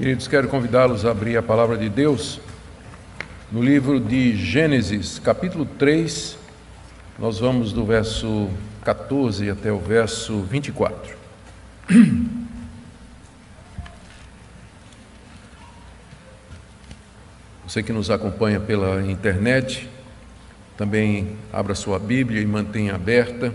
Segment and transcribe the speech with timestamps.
[0.00, 2.40] Queridos, quero convidá-los a abrir a palavra de Deus
[3.52, 6.38] no livro de Gênesis, capítulo 3.
[7.18, 8.48] Nós vamos do verso
[8.82, 11.14] 14 até o verso 24.
[17.68, 19.86] Você que nos acompanha pela internet,
[20.78, 23.54] também abra sua Bíblia e mantenha aberta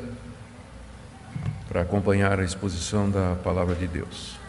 [1.67, 4.44] para acompanhar a exposição da palavra de Deus.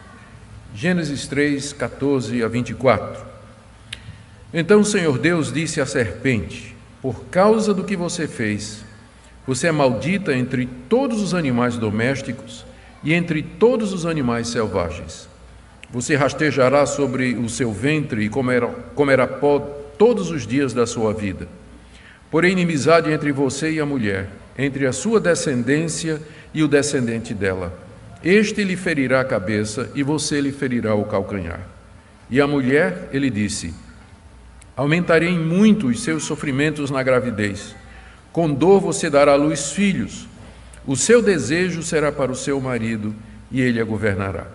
[0.75, 3.25] Gênesis 3, 14 a 24.
[4.53, 8.83] Então o Senhor Deus disse à serpente: Por causa do que você fez,
[9.45, 12.65] você é maldita entre todos os animais domésticos
[13.03, 15.27] e entre todos os animais selvagens.
[15.89, 19.59] Você rastejará sobre o seu ventre e comerá, comerá pó
[19.97, 21.47] todos os dias da sua vida.
[22.29, 26.21] Porém, inimizade entre você e a mulher, entre a sua descendência
[26.53, 27.86] e o descendente dela
[28.29, 31.61] este lhe ferirá a cabeça e você lhe ferirá o calcanhar.
[32.29, 33.73] E a mulher, ele disse:
[34.75, 37.73] Aumentarei muito os seus sofrimentos na gravidez.
[38.33, 40.27] Com dor você dará à luz filhos.
[40.85, 43.15] O seu desejo será para o seu marido
[43.49, 44.47] e ele a governará.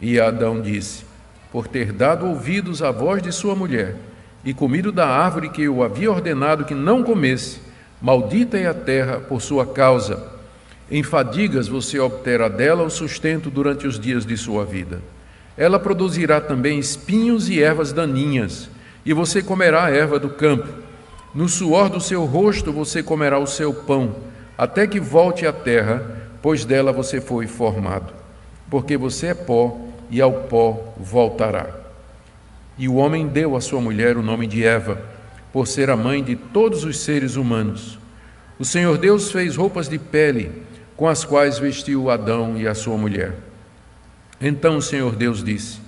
[0.00, 1.04] E Adão disse:
[1.50, 3.94] Por ter dado ouvidos à voz de sua mulher
[4.42, 7.60] e comido da árvore que eu havia ordenado que não comesse,
[8.00, 10.32] maldita é a terra por sua causa
[10.92, 15.00] em fadigas você obterá dela o sustento durante os dias de sua vida.
[15.56, 18.68] Ela produzirá também espinhos e ervas daninhas,
[19.02, 20.68] e você comerá a erva do campo.
[21.34, 24.16] No suor do seu rosto você comerá o seu pão,
[24.56, 28.12] até que volte à terra, pois dela você foi formado.
[28.68, 31.70] Porque você é pó, e ao pó voltará.
[32.76, 35.00] E o homem deu à sua mulher o nome de Eva,
[35.54, 37.98] por ser a mãe de todos os seres humanos.
[38.58, 42.96] O Senhor Deus fez roupas de pele, com as quais vestiu Adão e a sua
[42.96, 43.34] mulher.
[44.40, 45.80] Então o Senhor Deus disse: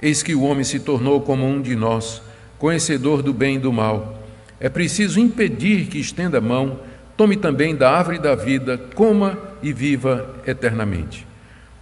[0.00, 2.22] Eis que o homem se tornou como um de nós,
[2.58, 4.22] conhecedor do bem e do mal.
[4.60, 6.80] É preciso impedir que estenda a mão,
[7.16, 11.26] tome também da árvore da vida, coma e viva eternamente.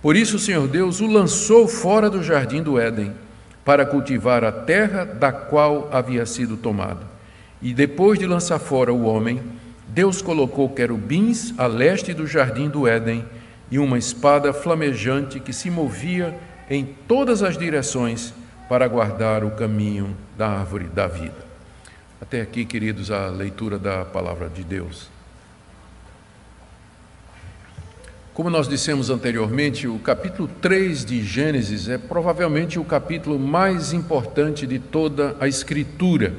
[0.03, 3.13] Por isso o Senhor Deus o lançou fora do jardim do Éden,
[3.65, 7.01] para cultivar a terra da qual havia sido tomado.
[7.61, 9.43] E depois de lançar fora o homem,
[9.97, 13.25] Deus colocou querubins a leste do jardim do Éden
[13.71, 18.35] e uma espada flamejante que se movia em todas as direções
[18.69, 21.47] para guardar o caminho da árvore da vida.
[22.21, 25.09] Até aqui, queridos, a leitura da palavra de Deus.
[28.35, 34.67] Como nós dissemos anteriormente, o capítulo 3 de Gênesis é provavelmente o capítulo mais importante
[34.67, 36.35] de toda a Escritura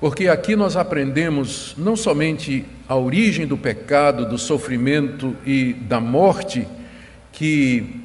[0.00, 6.66] porque aqui nós aprendemos não somente a origem do pecado, do sofrimento e da morte
[7.32, 8.02] que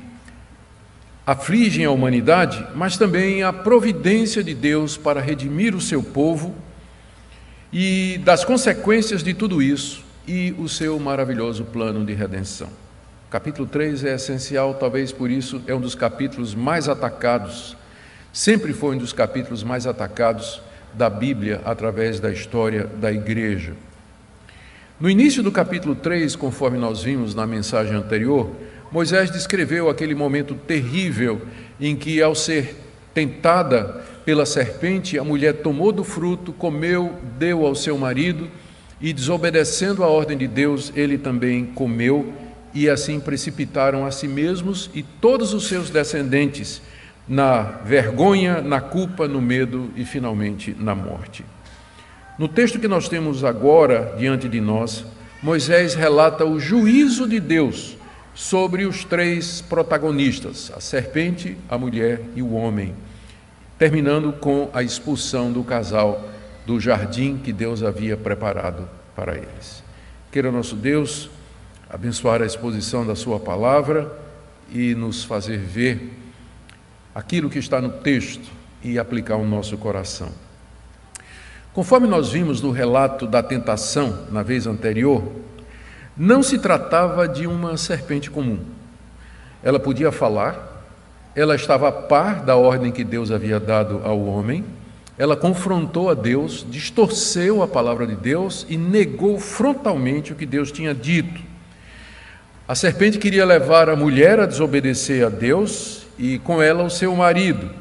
[1.25, 6.55] afligem a humanidade, mas também a providência de Deus para redimir o seu povo
[7.71, 12.69] e das consequências de tudo isso e o seu maravilhoso plano de redenção.
[13.29, 17.77] capítulo 3 é essencial, talvez por isso é um dos capítulos mais atacados,
[18.33, 20.61] sempre foi um dos capítulos mais atacados
[20.93, 23.73] da Bíblia através da história da igreja.
[24.99, 28.51] No início do capítulo 3, conforme nós vimos na mensagem anterior,
[28.91, 31.41] Moisés descreveu aquele momento terrível
[31.79, 32.75] em que, ao ser
[33.13, 38.47] tentada pela serpente, a mulher tomou do fruto, comeu, deu ao seu marido
[38.99, 42.31] e, desobedecendo a ordem de Deus, ele também comeu,
[42.73, 46.81] e assim precipitaram a si mesmos e todos os seus descendentes
[47.27, 51.45] na vergonha, na culpa, no medo e finalmente na morte.
[52.37, 55.05] No texto que nós temos agora diante de nós,
[55.41, 57.97] Moisés relata o juízo de Deus
[58.33, 62.93] sobre os três protagonistas, a serpente, a mulher e o homem,
[63.77, 66.29] terminando com a expulsão do casal
[66.65, 69.83] do jardim que Deus havia preparado para eles.
[70.31, 71.29] Queira nosso Deus
[71.89, 74.11] abençoar a exposição da Sua palavra
[74.71, 76.20] e nos fazer ver
[77.13, 78.49] aquilo que está no texto
[78.83, 80.29] e aplicar ao nosso coração.
[81.73, 85.23] Conforme nós vimos no relato da tentação na vez anterior,
[86.17, 88.59] não se tratava de uma serpente comum.
[89.63, 90.83] Ela podia falar,
[91.33, 94.65] ela estava a par da ordem que Deus havia dado ao homem,
[95.17, 100.71] ela confrontou a Deus, distorceu a palavra de Deus e negou frontalmente o que Deus
[100.71, 101.41] tinha dito.
[102.67, 107.15] A serpente queria levar a mulher a desobedecer a Deus e com ela o seu
[107.15, 107.71] marido.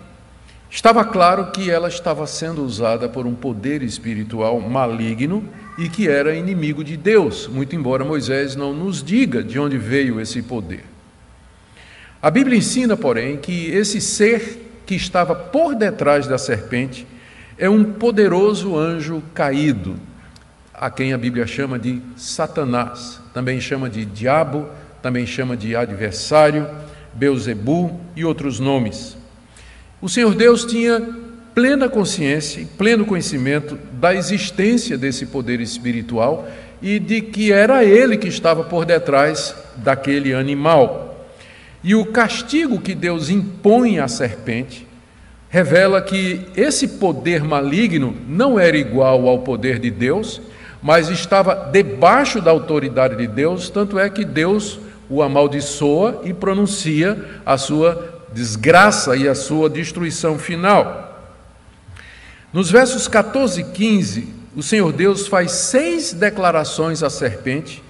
[0.70, 5.44] Estava claro que ela estava sendo usada por um poder espiritual maligno
[5.76, 10.18] e que era inimigo de Deus, muito embora Moisés não nos diga de onde veio
[10.18, 10.84] esse poder.
[12.22, 17.06] A Bíblia ensina, porém, que esse ser que estava por detrás da serpente
[17.58, 19.96] é um poderoso anjo caído,
[20.72, 24.66] a quem a Bíblia chama de Satanás, também chama de diabo,
[25.02, 26.66] também chama de adversário,
[27.14, 29.16] Beuzebu e outros nomes.
[30.00, 31.00] O Senhor Deus tinha
[31.54, 36.48] plena consciência, pleno conhecimento da existência desse poder espiritual
[36.80, 41.28] e de que era ele que estava por detrás daquele animal.
[41.82, 44.86] E o castigo que Deus impõe à serpente
[45.48, 50.40] revela que esse poder maligno não era igual ao poder de Deus,
[50.82, 54.78] mas estava debaixo da autoridade de Deus, tanto é que Deus
[55.10, 61.08] o amaldiçoa e pronuncia a sua desgraça e a sua destruição final.
[62.52, 67.82] Nos versos 14 e 15, o Senhor Deus faz seis declarações à serpente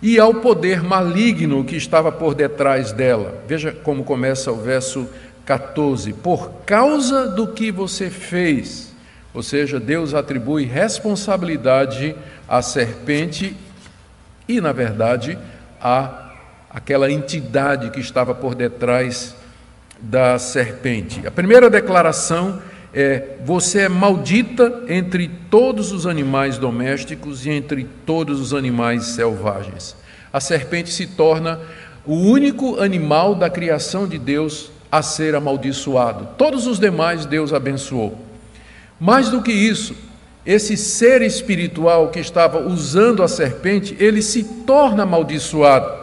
[0.00, 3.42] e ao poder maligno que estava por detrás dela.
[3.46, 5.06] Veja como começa o verso
[5.44, 8.92] 14: Por causa do que você fez,
[9.32, 12.14] ou seja, Deus atribui responsabilidade
[12.48, 13.56] à serpente
[14.48, 15.38] e, na verdade,
[15.80, 16.31] a
[16.72, 19.34] aquela entidade que estava por detrás
[20.00, 21.26] da serpente.
[21.26, 22.60] A primeira declaração
[22.94, 29.94] é: Você é maldita entre todos os animais domésticos e entre todos os animais selvagens.
[30.32, 31.60] A serpente se torna
[32.06, 36.28] o único animal da criação de Deus a ser amaldiçoado.
[36.36, 38.18] Todos os demais Deus abençoou.
[38.98, 39.94] Mais do que isso,
[40.44, 46.01] esse ser espiritual que estava usando a serpente, ele se torna amaldiçoado.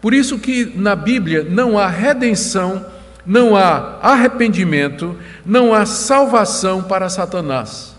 [0.00, 2.84] Por isso que na Bíblia não há redenção,
[3.26, 7.94] não há arrependimento, não há salvação para Satanás.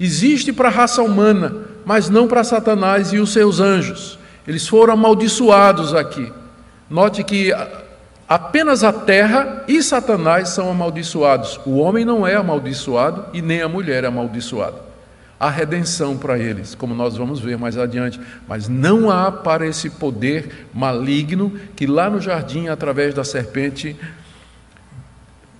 [0.00, 1.54] Existe para a raça humana,
[1.84, 4.18] mas não para Satanás e os seus anjos.
[4.46, 6.32] Eles foram amaldiçoados aqui.
[6.88, 7.52] Note que
[8.28, 11.58] Apenas a terra e Satanás são amaldiçoados.
[11.64, 14.87] O homem não é amaldiçoado e nem a mulher é amaldiçoada.
[15.40, 19.88] Há redenção para eles, como nós vamos ver mais adiante, mas não há para esse
[19.88, 23.96] poder maligno que lá no jardim, através da serpente,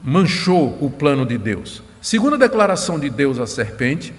[0.02, 1.82] manchou o plano de Deus.
[2.00, 4.12] Segundo a declaração de Deus à serpente,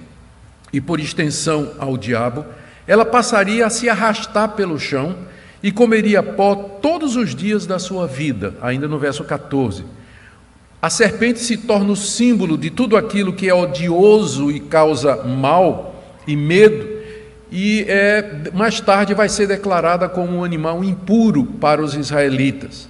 [0.72, 2.46] e por extensão ao diabo,
[2.88, 5.16] ela passaria a se arrastar pelo chão
[5.62, 9.84] e comeria pó todos os dias da sua vida, ainda no verso 14.
[10.82, 15.96] A serpente se torna o símbolo de tudo aquilo que é odioso e causa mal
[16.26, 16.88] e medo,
[17.52, 22.88] e é, mais tarde vai ser declarada como um animal impuro para os israelitas.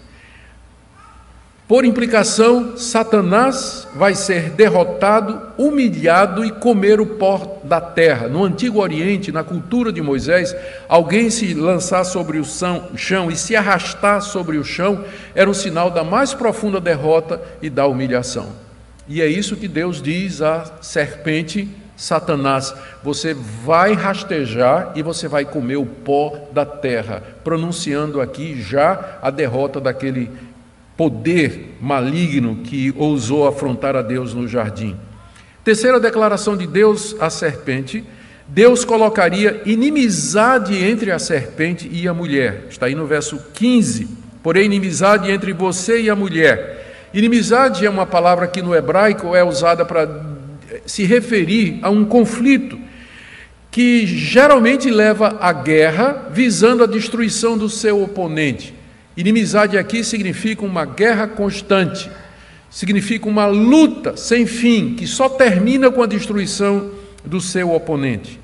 [1.69, 8.27] Por implicação, Satanás vai ser derrotado, humilhado e comer o pó da terra.
[8.27, 10.55] No Antigo Oriente, na cultura de Moisés,
[10.87, 12.43] alguém se lançar sobre o
[12.95, 15.05] chão e se arrastar sobre o chão
[15.35, 18.47] era um sinal da mais profunda derrota e da humilhação.
[19.07, 22.73] E é isso que Deus diz à serpente Satanás:
[23.03, 29.29] você vai rastejar e você vai comer o pó da terra, pronunciando aqui já a
[29.29, 30.31] derrota daquele
[30.99, 34.97] poder maligno que ousou afrontar a Deus no jardim.
[35.63, 38.03] Terceira declaração de Deus à serpente:
[38.45, 42.65] Deus colocaria inimizade entre a serpente e a mulher.
[42.69, 44.09] Está aí no verso 15.
[44.43, 47.07] Porém, inimizade entre você e a mulher.
[47.13, 50.35] Inimizade é uma palavra que no hebraico é usada para
[50.85, 52.77] se referir a um conflito
[53.71, 58.78] que geralmente leva à guerra visando a destruição do seu oponente.
[59.19, 62.09] Inimizade aqui significa uma guerra constante,
[62.69, 66.91] significa uma luta sem fim, que só termina com a destruição
[67.25, 68.39] do seu oponente.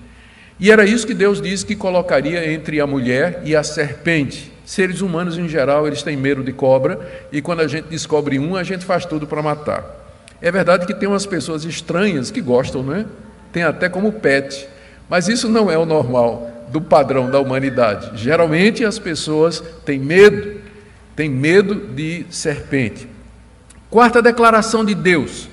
[0.59, 4.51] E era isso que Deus disse que colocaria entre a mulher e a serpente.
[4.65, 6.99] Seres humanos em geral, eles têm medo de cobra,
[7.31, 10.25] e quando a gente descobre um, a gente faz tudo para matar.
[10.41, 13.05] É verdade que tem umas pessoas estranhas que gostam, não é?
[13.49, 14.67] Tem até como pet,
[15.09, 18.21] mas isso não é o normal do padrão da humanidade.
[18.21, 20.54] Geralmente as pessoas têm medo
[21.15, 23.07] tem medo de serpente.
[23.89, 25.47] Quarta declaração de Deus: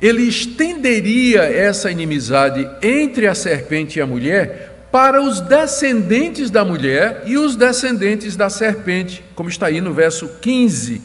[0.00, 7.22] ele estenderia essa inimizade entre a serpente e a mulher para os descendentes da mulher
[7.26, 11.00] e os descendentes da serpente, como está aí no verso 15.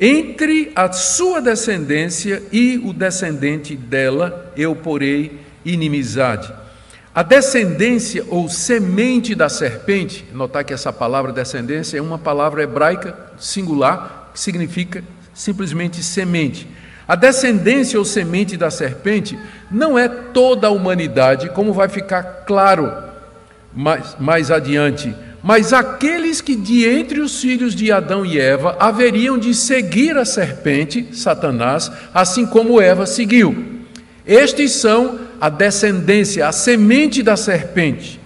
[0.00, 6.52] Entre a sua descendência e o descendente dela, eu porei inimizade.
[7.14, 13.14] A descendência ou semente da serpente, notar que essa palavra descendência é uma palavra hebraica
[13.38, 15.04] singular que significa
[15.34, 16.66] simplesmente semente.
[17.06, 19.38] A descendência ou semente da serpente
[19.70, 22.90] não é toda a humanidade, como vai ficar claro
[23.74, 29.36] mais, mais adiante, mas aqueles que de entre os filhos de Adão e Eva haveriam
[29.36, 33.82] de seguir a serpente, Satanás, assim como Eva seguiu.
[34.24, 38.20] Estes são a descendência, a semente da serpente.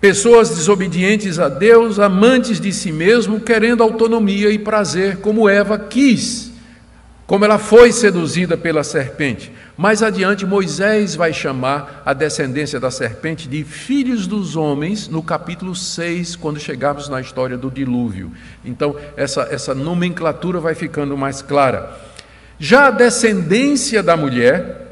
[0.00, 6.52] Pessoas desobedientes a Deus, amantes de si mesmo, querendo autonomia e prazer, como Eva quis,
[7.26, 9.50] como ela foi seduzida pela serpente.
[9.76, 15.74] Mais adiante, Moisés vai chamar a descendência da serpente de filhos dos homens, no capítulo
[15.74, 18.30] 6, quando chegarmos na história do dilúvio.
[18.64, 21.98] Então, essa, essa nomenclatura vai ficando mais clara.
[22.60, 24.87] Já a descendência da mulher,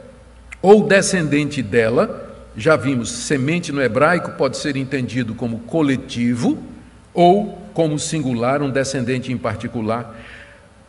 [0.66, 6.58] ou descendente dela, já vimos, semente no hebraico pode ser entendido como coletivo
[7.14, 10.20] ou como singular, um descendente em particular.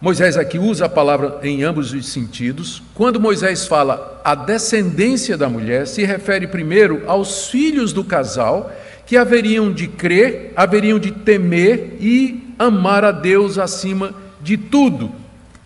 [0.01, 2.81] Moisés aqui usa a palavra em ambos os sentidos.
[2.95, 8.71] Quando Moisés fala a descendência da mulher, se refere primeiro aos filhos do casal
[9.05, 15.11] que haveriam de crer, haveriam de temer e amar a Deus acima de tudo,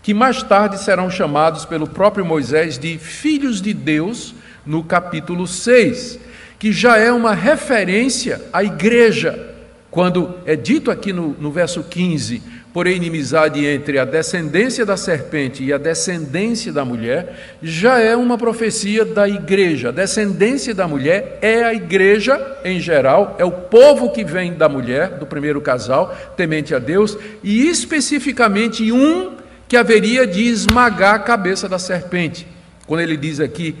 [0.02, 4.34] que mais tarde serão chamados pelo próprio Moisés de filhos de Deus,
[4.66, 6.18] no capítulo 6,
[6.58, 9.50] que já é uma referência à igreja,
[9.90, 12.42] quando é dito aqui no, no verso 15:
[12.72, 18.38] porém inimizade entre a descendência da serpente e a descendência da mulher, já é uma
[18.38, 19.90] profecia da igreja.
[19.90, 24.68] A descendência da mulher é a igreja em geral, é o povo que vem da
[24.68, 29.41] mulher, do primeiro casal, temente a Deus, e especificamente um
[29.72, 32.46] que haveria de esmagar a cabeça da serpente.
[32.86, 33.74] Quando ele diz aqui,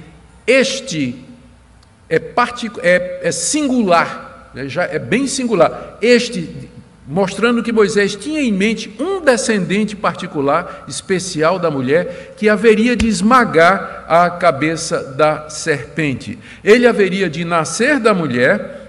[0.46, 1.22] este
[2.08, 2.16] é,
[2.82, 5.98] é, é singular, né, já é bem singular.
[6.00, 6.70] Este
[7.06, 13.06] mostrando que Moisés tinha em mente um descendente particular, especial da mulher, que haveria de
[13.06, 16.38] esmagar a cabeça da serpente.
[16.64, 18.81] Ele haveria de nascer da mulher.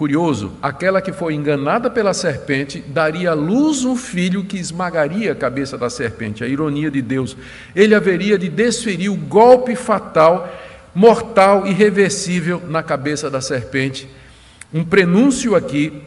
[0.00, 5.34] Curioso, aquela que foi enganada pela serpente daria à luz um filho que esmagaria a
[5.34, 7.36] cabeça da serpente, a ironia de Deus.
[7.76, 10.50] Ele haveria de desferir o golpe fatal,
[10.94, 14.08] mortal, irreversível na cabeça da serpente.
[14.72, 16.02] Um prenúncio aqui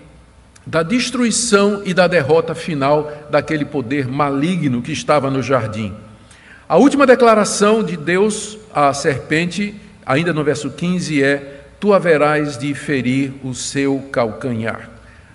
[0.66, 5.94] da destruição e da derrota final daquele poder maligno que estava no jardim.
[6.68, 11.53] A última declaração de Deus à serpente, ainda no verso 15, é:
[11.84, 14.90] Tu haverás de ferir o seu calcanhar.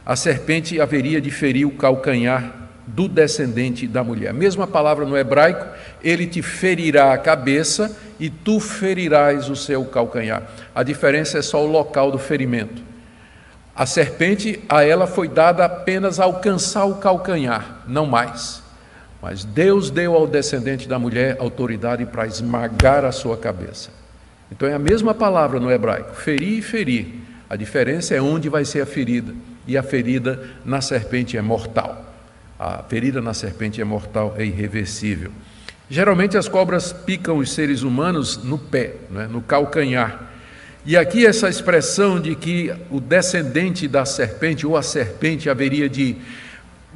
[0.06, 4.32] A serpente haveria de ferir o calcanhar do descendente da mulher.
[4.32, 5.66] Mesma palavra no hebraico,
[6.02, 10.42] ele te ferirá a cabeça e tu ferirás o seu calcanhar.
[10.74, 12.80] A diferença é só o local do ferimento.
[13.76, 18.62] A serpente, a ela foi dada apenas alcançar o calcanhar, não mais.
[19.20, 23.97] Mas Deus deu ao descendente da mulher autoridade para esmagar a sua cabeça.
[24.50, 27.06] Então é a mesma palavra no hebraico, ferir e ferir.
[27.48, 29.34] A diferença é onde vai ser a ferida.
[29.66, 32.04] E a ferida na serpente é mortal.
[32.58, 35.30] A ferida na serpente é mortal, é irreversível.
[35.90, 40.28] Geralmente as cobras picam os seres humanos no pé, né, no calcanhar.
[40.84, 46.16] E aqui essa expressão de que o descendente da serpente ou a serpente haveria de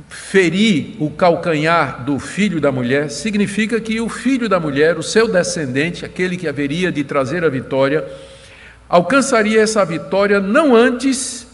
[0.09, 5.27] ferir o calcanhar do filho da mulher, significa que o filho da mulher, o seu
[5.27, 8.07] descendente, aquele que haveria de trazer a vitória,
[8.89, 11.47] alcançaria essa vitória não antes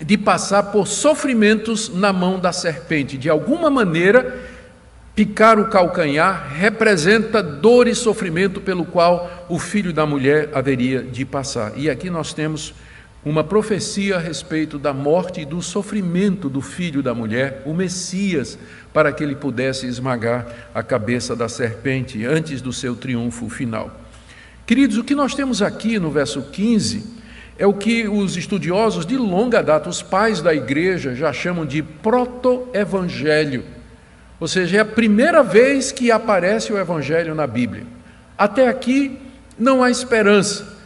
[0.00, 3.18] de passar por sofrimentos na mão da serpente.
[3.18, 4.48] De alguma maneira,
[5.20, 11.26] Picar o calcanhar representa dor e sofrimento pelo qual o filho da mulher haveria de
[11.26, 11.72] passar.
[11.76, 12.72] E aqui nós temos
[13.24, 18.58] uma profecia a respeito da morte e do sofrimento do filho da mulher, o Messias,
[18.92, 24.00] para que ele pudesse esmagar a cabeça da serpente antes do seu triunfo final.
[24.66, 27.20] Queridos, o que nós temos aqui no verso 15
[27.58, 31.82] é o que os estudiosos de longa data, os pais da igreja, já chamam de
[31.82, 33.64] proto-evangelho
[34.40, 37.84] ou seja, é a primeira vez que aparece o Evangelho na Bíblia.
[38.38, 39.18] Até aqui
[39.58, 40.78] não há esperança.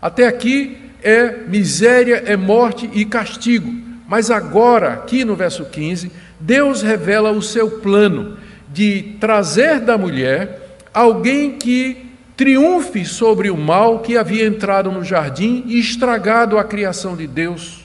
[0.00, 3.72] Até aqui é miséria, é morte e castigo.
[4.08, 8.36] Mas agora, aqui no verso 15, Deus revela o seu plano
[8.68, 15.62] de trazer da mulher alguém que triunfe sobre o mal que havia entrado no jardim
[15.66, 17.84] e estragado a criação de Deus.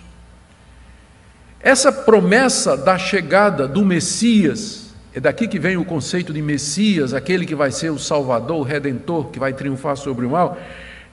[1.60, 7.46] Essa promessa da chegada do Messias, é daqui que vem o conceito de Messias, aquele
[7.46, 10.58] que vai ser o Salvador, o Redentor, que vai triunfar sobre o mal.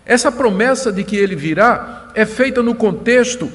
[0.05, 3.51] Essa promessa de que ele virá é feita no contexto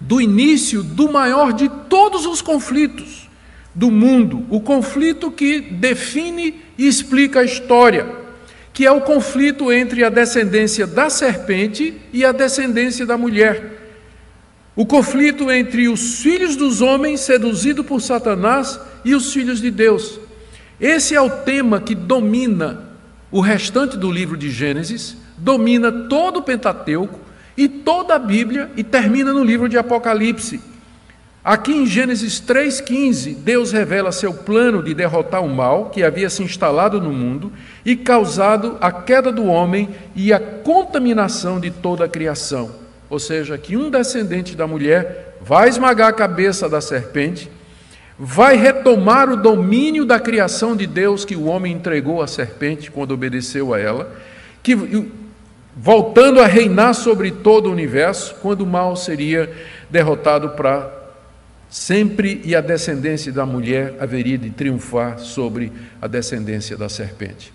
[0.00, 3.28] do início do maior de todos os conflitos
[3.74, 8.06] do mundo, o conflito que define e explica a história,
[8.72, 13.76] que é o conflito entre a descendência da serpente e a descendência da mulher.
[14.74, 20.20] O conflito entre os filhos dos homens seduzidos por Satanás e os filhos de Deus.
[20.80, 22.88] Esse é o tema que domina
[23.30, 27.18] o restante do livro de Gênesis, domina todo o Pentateuco
[27.56, 30.60] e toda a Bíblia e termina no livro de Apocalipse.
[31.44, 36.42] Aqui em Gênesis 3,15, Deus revela seu plano de derrotar o mal que havia se
[36.42, 37.50] instalado no mundo
[37.84, 42.70] e causado a queda do homem e a contaminação de toda a criação.
[43.08, 47.50] Ou seja, que um descendente da mulher vai esmagar a cabeça da serpente,
[48.18, 53.12] vai retomar o domínio da criação de Deus que o homem entregou à serpente quando
[53.12, 54.12] obedeceu a ela,
[54.62, 54.76] que
[55.80, 59.50] voltando a reinar sobre todo o universo, quando o mal seria
[59.88, 60.92] derrotado para
[61.70, 65.70] sempre e a descendência da mulher haveria de triunfar sobre
[66.02, 67.52] a descendência da serpente.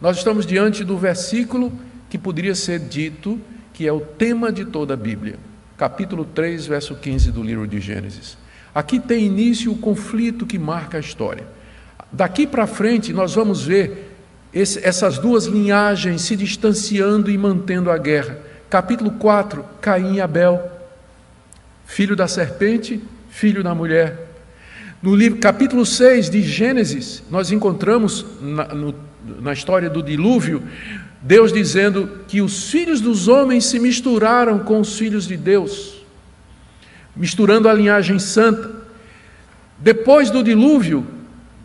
[0.00, 1.72] Nós estamos diante do versículo
[2.10, 3.40] que poderia ser dito
[3.72, 5.36] que é o tema de toda a Bíblia,
[5.78, 8.36] capítulo 3, verso 15 do livro de Gênesis.
[8.74, 11.46] Aqui tem início o conflito que marca a história.
[12.10, 14.11] Daqui para frente, nós vamos ver
[14.52, 18.38] esse, essas duas linhagens se distanciando e mantendo a guerra.
[18.68, 20.70] Capítulo 4, Caim e Abel,
[21.84, 24.28] filho da serpente, filho da mulher.
[25.02, 28.94] No livro, capítulo 6 de Gênesis, nós encontramos na, no,
[29.40, 30.62] na história do dilúvio,
[31.20, 36.02] Deus dizendo que os filhos dos homens se misturaram com os filhos de Deus
[37.14, 38.70] misturando a linhagem santa.
[39.78, 41.06] Depois do dilúvio,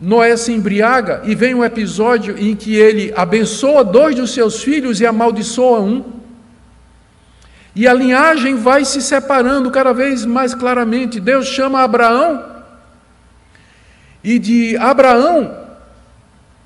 [0.00, 5.00] Noé se embriaga e vem um episódio em que ele abençoa dois dos seus filhos
[5.00, 6.04] e amaldiçoa um.
[7.74, 11.20] E a linhagem vai se separando cada vez mais claramente.
[11.20, 12.44] Deus chama Abraão,
[14.22, 15.56] e de Abraão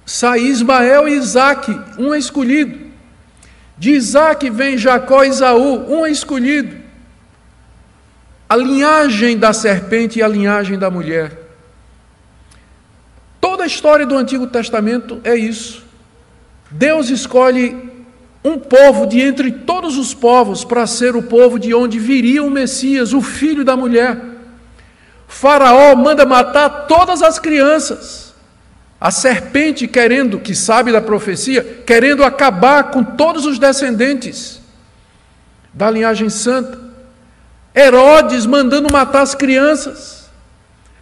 [0.05, 2.79] sai Ismael e Isaac, um é escolhido.
[3.79, 6.83] De Isaac vem Jacó e Isaú, um é escolhido
[8.53, 11.42] a linhagem da serpente e a linhagem da mulher.
[13.63, 15.85] Toda a história do Antigo Testamento é isso.
[16.69, 17.93] Deus escolhe
[18.43, 22.51] um povo de entre todos os povos para ser o povo de onde viria o
[22.51, 24.21] Messias, o filho da mulher.
[25.29, 28.35] Faraó manda matar todas as crianças.
[29.01, 34.61] A serpente querendo, que sabe da profecia, querendo acabar com todos os descendentes
[35.73, 36.81] da linhagem santa.
[37.73, 40.22] Herodes mandando matar as crianças,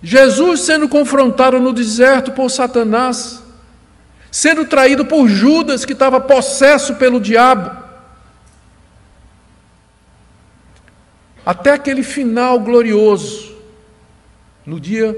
[0.03, 3.43] Jesus sendo confrontado no deserto por Satanás,
[4.31, 7.71] sendo traído por Judas, que estava possesso pelo diabo,
[11.45, 13.57] até aquele final glorioso,
[14.65, 15.17] no dia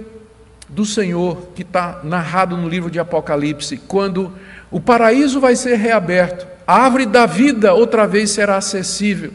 [0.69, 4.33] do Senhor, que está narrado no livro de Apocalipse, quando
[4.71, 9.33] o paraíso vai ser reaberto, a árvore da vida outra vez será acessível.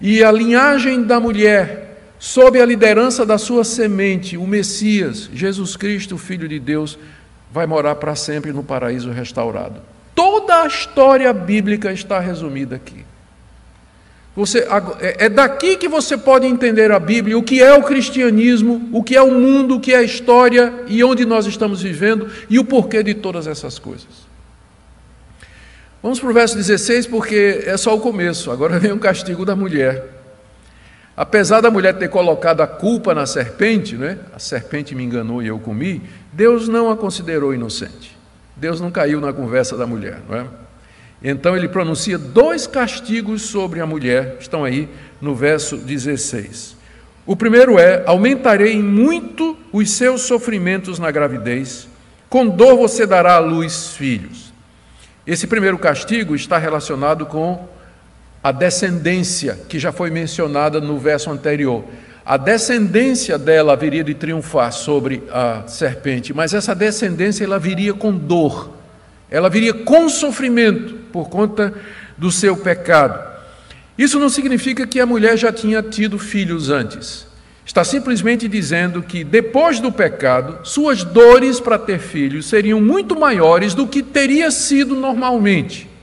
[0.00, 1.85] E a linhagem da mulher,
[2.18, 6.98] sob a liderança da sua semente, o Messias, Jesus Cristo, Filho de Deus,
[7.52, 9.80] vai morar para sempre no paraíso restaurado.
[10.14, 13.04] Toda a história bíblica está resumida aqui.
[14.34, 14.66] Você,
[15.00, 19.02] é, é daqui que você pode entender a Bíblia, o que é o cristianismo, o
[19.02, 22.58] que é o mundo, o que é a história e onde nós estamos vivendo e
[22.58, 24.26] o porquê de todas essas coisas.
[26.02, 29.56] Vamos para o verso 16, porque é só o começo, agora vem o castigo da
[29.56, 30.15] mulher.
[31.16, 34.18] Apesar da mulher ter colocado a culpa na serpente, né?
[34.34, 38.14] a serpente me enganou e eu comi, Deus não a considerou inocente.
[38.54, 40.20] Deus não caiu na conversa da mulher.
[40.28, 40.46] Não é?
[41.22, 44.88] Então ele pronuncia dois castigos sobre a mulher, estão aí
[45.20, 46.76] no verso 16.
[47.24, 51.88] O primeiro é: aumentarei muito os seus sofrimentos na gravidez,
[52.28, 54.52] com dor você dará à luz filhos.
[55.26, 57.66] Esse primeiro castigo está relacionado com
[58.46, 61.84] a descendência, que já foi mencionada no verso anterior.
[62.24, 68.16] A descendência dela viria de triunfar sobre a serpente, mas essa descendência ela viria com
[68.16, 68.70] dor,
[69.28, 71.74] ela viria com sofrimento por conta
[72.16, 73.18] do seu pecado.
[73.98, 77.26] Isso não significa que a mulher já tinha tido filhos antes.
[77.64, 83.74] Está simplesmente dizendo que depois do pecado, suas dores para ter filhos seriam muito maiores
[83.74, 85.95] do que teria sido normalmente.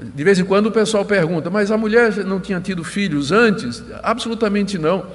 [0.00, 3.82] De vez em quando o pessoal pergunta, mas a mulher não tinha tido filhos antes?
[4.02, 5.06] Absolutamente não.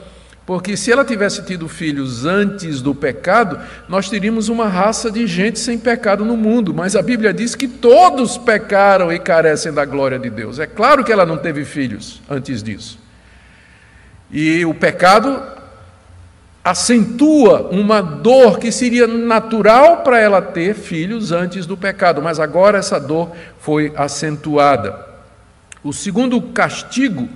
[0.46, 5.60] Porque se ela tivesse tido filhos antes do pecado, nós teríamos uma raça de gente
[5.60, 6.74] sem pecado no mundo.
[6.74, 10.58] Mas a Bíblia diz que todos pecaram e carecem da glória de Deus.
[10.58, 12.98] É claro que ela não teve filhos antes disso.
[14.32, 15.40] E o pecado
[16.70, 22.78] acentua uma dor que seria natural para ela ter filhos antes do pecado, mas agora
[22.78, 25.08] essa dor foi acentuada.
[25.84, 27.28] O segundo castigo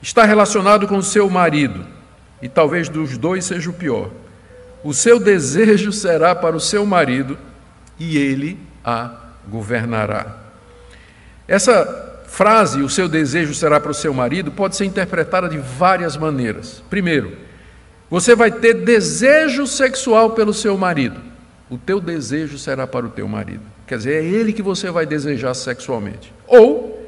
[0.00, 1.84] está relacionado com o seu marido,
[2.40, 4.10] e talvez dos dois seja o pior.
[4.82, 7.38] O seu desejo será para o seu marido
[7.98, 9.10] e ele a
[9.48, 10.38] governará.
[11.46, 16.16] Essa frase, o seu desejo será para o seu marido, pode ser interpretada de várias
[16.16, 16.82] maneiras.
[16.88, 17.36] Primeiro,
[18.12, 21.18] você vai ter desejo sexual pelo seu marido.
[21.70, 23.62] O teu desejo será para o teu marido.
[23.86, 26.30] Quer dizer, é ele que você vai desejar sexualmente.
[26.46, 27.02] Ou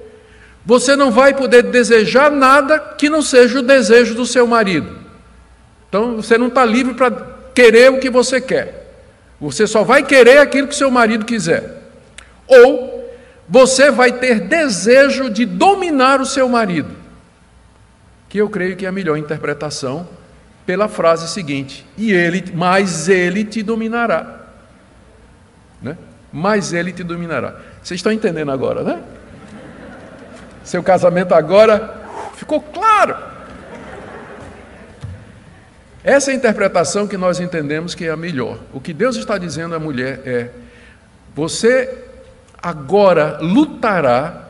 [0.64, 4.96] você não vai poder desejar nada que não seja o desejo do seu marido.
[5.90, 7.10] Então você não está livre para
[7.54, 8.90] querer o que você quer.
[9.38, 11.82] Você só vai querer aquilo que seu marido quiser.
[12.48, 13.12] Ou
[13.46, 16.96] você vai ter desejo de dominar o seu marido.
[18.26, 20.08] Que eu creio que é a melhor interpretação
[20.66, 24.40] pela frase seguinte: e ele, mas ele te dominará.
[25.82, 25.96] Né?
[26.32, 27.56] Mas ele te dominará.
[27.82, 29.02] Vocês estão entendendo agora, né?
[30.64, 32.02] Seu casamento agora
[32.36, 33.16] ficou claro.
[36.02, 38.58] Essa é a interpretação que nós entendemos que é a melhor.
[38.72, 40.50] O que Deus está dizendo à mulher é:
[41.34, 42.04] você
[42.62, 44.42] agora lutará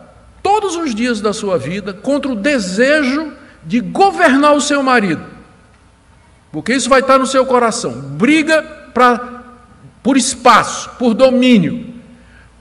[0.43, 3.33] todos os dias da sua vida contra o desejo
[3.65, 5.34] de governar o seu marido.
[6.55, 7.91] Porque isso vai estar no seu coração.
[7.91, 9.43] Briga pra,
[10.01, 11.95] por espaço, por domínio.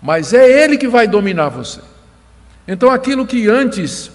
[0.01, 1.79] Mas é ele que vai dominar você.
[2.67, 4.09] Então, aquilo que antes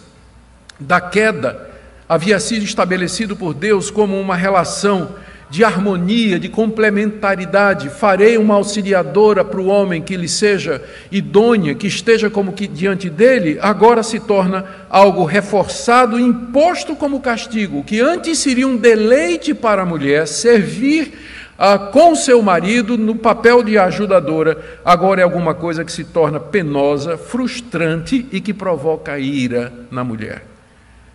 [0.80, 1.70] da queda
[2.08, 5.14] havia sido estabelecido por Deus como uma relação
[5.50, 11.86] de harmonia, de complementaridade, farei uma auxiliadora para o homem que lhe seja idônea, que
[11.86, 18.38] esteja como que diante dele, agora se torna algo reforçado, imposto como castigo, que antes
[18.38, 21.12] seria um deleite para a mulher servir
[21.58, 26.38] ah, com seu marido no papel de ajudadora, agora é alguma coisa que se torna
[26.38, 30.57] penosa, frustrante e que provoca ira na mulher.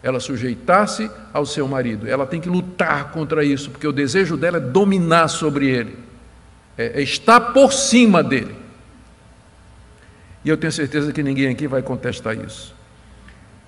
[0.04, 4.58] Ela sujeitar-se ao seu marido, ela tem que lutar contra isso, porque o desejo dela
[4.58, 5.98] é dominar sobre ele,
[6.78, 8.54] é, é estar por cima dele.
[10.44, 12.76] E eu tenho certeza que ninguém aqui vai contestar isso.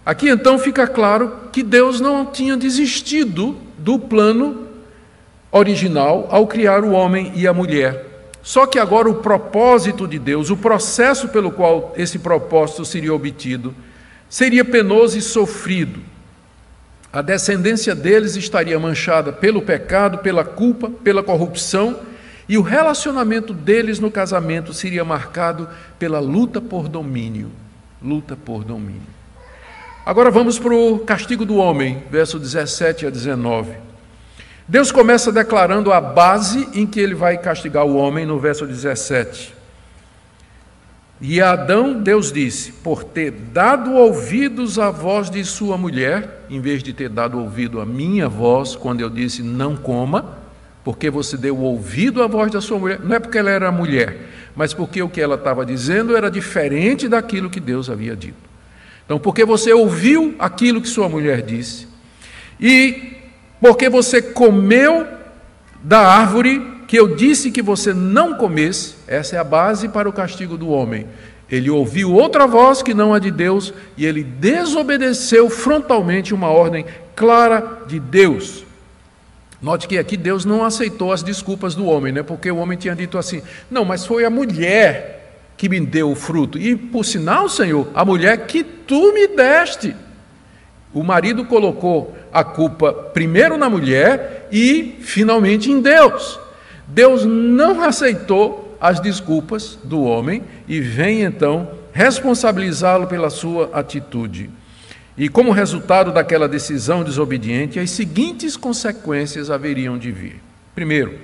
[0.06, 4.68] Aqui então fica claro que Deus não tinha desistido do plano
[5.52, 8.06] original ao criar o homem e a mulher.
[8.44, 13.74] Só que agora o propósito de Deus, o processo pelo qual esse propósito seria obtido,
[14.30, 16.02] seria penoso e sofrido.
[17.16, 22.02] A descendência deles estaria manchada pelo pecado, pela culpa, pela corrupção,
[22.46, 27.50] e o relacionamento deles no casamento seria marcado pela luta por domínio.
[28.04, 29.08] Luta por domínio.
[30.06, 33.72] Agora vamos para o castigo do homem, verso 17 a 19.
[34.68, 39.55] Deus começa declarando a base em que ele vai castigar o homem no verso 17.
[41.20, 46.84] E Adão, Deus disse: por ter dado ouvidos à voz de sua mulher, em vez
[46.84, 50.38] de ter dado ouvido à minha voz, quando eu disse não coma,
[50.84, 54.18] porque você deu ouvido à voz da sua mulher, não é porque ela era mulher,
[54.56, 58.46] mas porque o que ela estava dizendo era diferente daquilo que Deus havia dito.
[59.06, 61.88] Então, porque você ouviu aquilo que sua mulher disse,
[62.60, 63.14] e
[63.62, 65.08] porque você comeu
[65.82, 70.14] da árvore que eu disse que você não comesse, essa é a base para o
[70.14, 71.08] castigo do homem.
[71.50, 76.86] Ele ouviu outra voz que não a de Deus e ele desobedeceu frontalmente uma ordem
[77.16, 78.66] clara de Deus.
[79.62, 82.24] Note que aqui Deus não aceitou as desculpas do homem, né?
[82.24, 85.16] porque o homem tinha dito assim: não, mas foi a mulher
[85.58, 86.58] que me deu o fruto.
[86.58, 89.96] E por sinal, Senhor, a mulher que tu me deste.
[90.94, 96.40] O marido colocou a culpa primeiro na mulher e finalmente em Deus.
[96.88, 104.50] Deus não aceitou as desculpas do homem e vem então responsabilizá-lo pela sua atitude.
[105.18, 110.42] E como resultado daquela decisão desobediente, as seguintes consequências haveriam de vir.
[110.76, 111.18] Primeiro,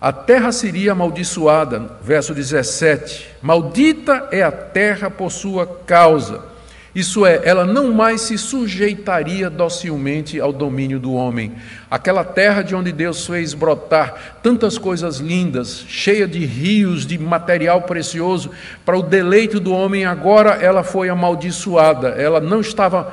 [0.00, 6.55] a terra seria amaldiçoada, verso 17: Maldita é a terra por sua causa
[6.96, 11.52] isso é, ela não mais se sujeitaria docilmente ao domínio do homem.
[11.90, 17.82] Aquela terra de onde Deus fez brotar tantas coisas lindas, cheia de rios de material
[17.82, 18.50] precioso,
[18.82, 22.08] para o deleite do homem, agora ela foi amaldiçoada.
[22.08, 23.12] Ela não estava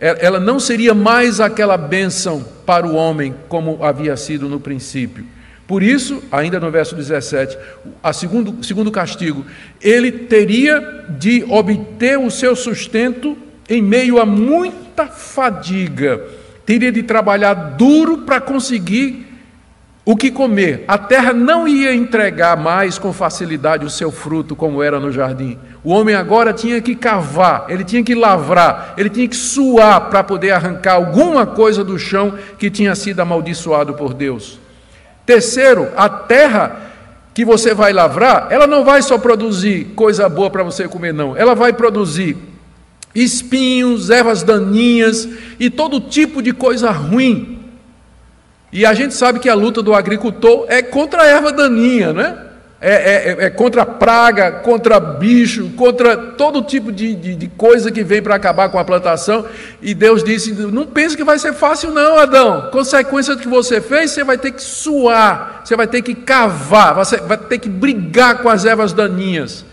[0.00, 5.26] ela não seria mais aquela bênção para o homem como havia sido no princípio.
[5.68, 7.58] Por isso, ainda no verso 17,
[8.02, 9.44] a segundo, segundo castigo,
[9.82, 13.36] ele teria de obter o seu sustento
[13.68, 16.22] em meio a muita fadiga,
[16.64, 19.26] teria de trabalhar duro para conseguir
[20.06, 20.86] o que comer.
[20.88, 25.58] A terra não ia entregar mais com facilidade o seu fruto, como era no jardim.
[25.84, 30.24] O homem agora tinha que cavar, ele tinha que lavrar, ele tinha que suar para
[30.24, 34.58] poder arrancar alguma coisa do chão que tinha sido amaldiçoado por Deus.
[35.28, 36.80] Terceiro, a terra
[37.34, 41.36] que você vai lavrar, ela não vai só produzir coisa boa para você comer, não.
[41.36, 42.34] Ela vai produzir
[43.14, 45.28] espinhos, ervas daninhas
[45.60, 47.58] e todo tipo de coisa ruim
[48.72, 52.36] e a gente sabe que a luta do agricultor é contra a erva daninha, né?
[52.36, 52.47] É,
[52.80, 58.04] é, é contra a praga, contra bicho, contra todo tipo de, de, de coisa que
[58.04, 59.46] vem para acabar com a plantação.
[59.82, 62.70] E Deus disse: Não pense que vai ser fácil, não, Adão.
[62.70, 66.94] Consequência do que você fez, você vai ter que suar, você vai ter que cavar,
[66.94, 69.64] você vai ter que brigar com as ervas daninhas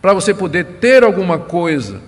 [0.00, 2.00] para você poder ter alguma coisa.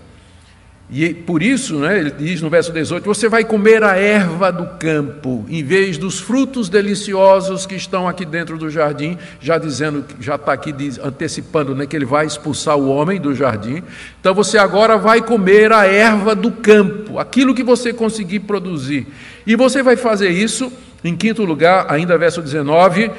[0.90, 4.66] E por isso, né, ele diz no verso 18: Você vai comer a erva do
[4.78, 10.34] campo, em vez dos frutos deliciosos que estão aqui dentro do jardim, já dizendo, já
[10.34, 13.82] está aqui antecipando né, que ele vai expulsar o homem do jardim.
[14.20, 19.06] Então você agora vai comer a erva do campo, aquilo que você conseguir produzir.
[19.46, 20.70] E você vai fazer isso,
[21.02, 23.10] em quinto lugar, ainda verso 19,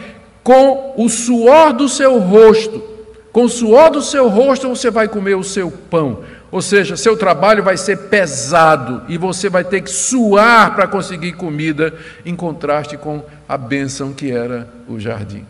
[0.43, 2.93] com o suor do seu rosto.
[3.31, 6.19] Com o suor do seu rosto você vai comer o seu pão
[6.55, 11.33] ou seja, seu trabalho vai ser pesado e você vai ter que suar para conseguir
[11.33, 11.93] comida,
[12.25, 15.45] em contraste com a bênção que era o jardim.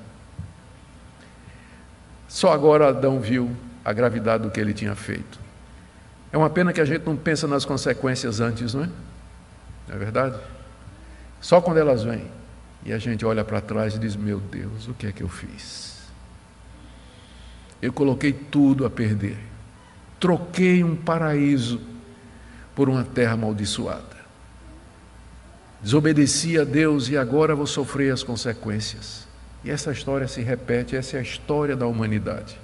[2.27, 5.39] Só agora Adão viu a gravidade do que ele tinha feito.
[6.33, 8.89] É uma pena que a gente não pensa nas consequências antes, não é?
[9.87, 10.39] Não é verdade?
[11.39, 12.25] Só quando elas vêm
[12.83, 15.29] e a gente olha para trás e diz: Meu Deus, o que é que eu
[15.29, 15.99] fiz?
[17.79, 19.37] Eu coloquei tudo a perder
[20.19, 21.81] troquei um paraíso
[22.75, 24.15] por uma terra amaldiçoada.
[25.81, 29.27] Desobedeci a Deus e agora vou sofrer as consequências.
[29.63, 32.59] E essa história se repete, essa é a história da humanidade.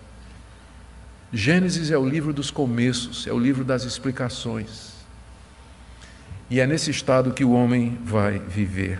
[1.33, 4.91] Gênesis é o livro dos começos, é o livro das explicações.
[6.49, 8.99] E é nesse estado que o homem vai viver.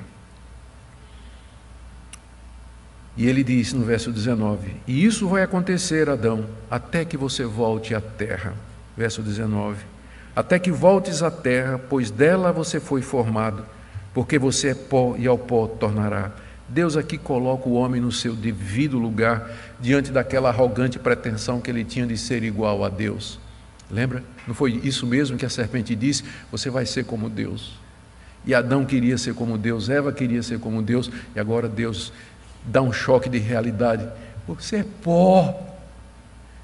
[3.21, 7.93] E ele diz no verso 19: E isso vai acontecer, Adão, até que você volte
[7.93, 8.55] à terra.
[8.97, 9.77] Verso 19:
[10.35, 13.63] Até que voltes à terra, pois dela você foi formado,
[14.11, 16.31] porque você é pó e ao pó tornará.
[16.67, 21.85] Deus aqui coloca o homem no seu devido lugar, diante daquela arrogante pretensão que ele
[21.85, 23.39] tinha de ser igual a Deus.
[23.91, 24.23] Lembra?
[24.47, 26.23] Não foi isso mesmo que a serpente disse?
[26.51, 27.79] Você vai ser como Deus.
[28.43, 32.11] E Adão queria ser como Deus, Eva queria ser como Deus, e agora Deus
[32.65, 34.07] dá um choque de realidade.
[34.47, 35.59] Você é pó.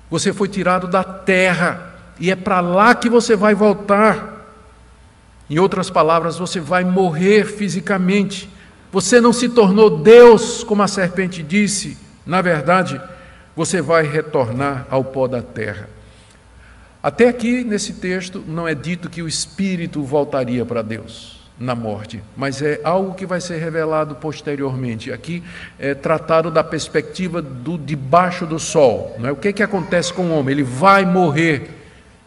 [0.09, 4.35] Você foi tirado da terra e é para lá que você vai voltar.
[5.49, 8.49] Em outras palavras, você vai morrer fisicamente.
[8.91, 11.97] Você não se tornou Deus, como a serpente disse.
[12.25, 13.01] Na verdade,
[13.55, 15.89] você vai retornar ao pó da terra.
[17.01, 22.21] Até aqui, nesse texto, não é dito que o espírito voltaria para Deus na morte,
[22.35, 25.11] mas é algo que vai ser revelado posteriormente.
[25.11, 25.43] Aqui
[25.79, 29.15] é tratado da perspectiva do debaixo do sol.
[29.17, 29.31] Não é?
[29.31, 30.53] O que, que acontece com o homem?
[30.53, 31.69] Ele vai morrer.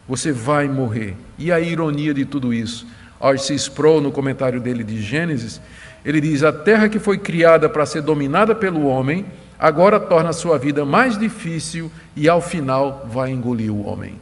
[0.07, 1.15] Você vai morrer.
[1.37, 2.85] E a ironia de tudo isso?
[3.21, 3.53] R.C.
[3.55, 5.61] Sproul, no comentário dele de Gênesis,
[6.03, 9.25] ele diz: A terra que foi criada para ser dominada pelo homem,
[9.57, 14.19] agora torna a sua vida mais difícil e ao final vai engolir o homem.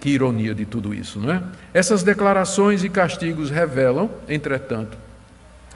[0.00, 1.42] Que ironia de tudo isso, não é?
[1.74, 4.96] Essas declarações e castigos revelam, entretanto,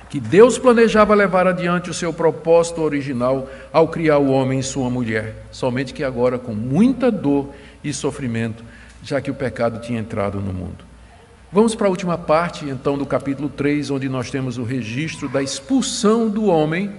[0.08, 4.90] que Deus planejava levar adiante o seu propósito original ao criar o homem e sua
[4.90, 8.62] mulher, somente que agora com muita dor e sofrimento,
[9.02, 10.84] já que o pecado tinha entrado no mundo.
[11.50, 15.42] Vamos para a última parte, então, do capítulo 3, onde nós temos o registro da
[15.42, 16.92] expulsão do homem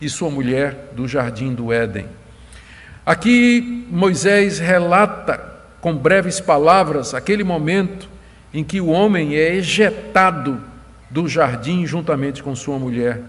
[0.00, 2.06] e sua mulher do jardim do Éden.
[3.04, 5.55] Aqui Moisés relata
[5.86, 8.08] com breves palavras aquele momento
[8.52, 10.60] em que o homem é ejetado
[11.08, 13.22] do jardim juntamente com sua mulher.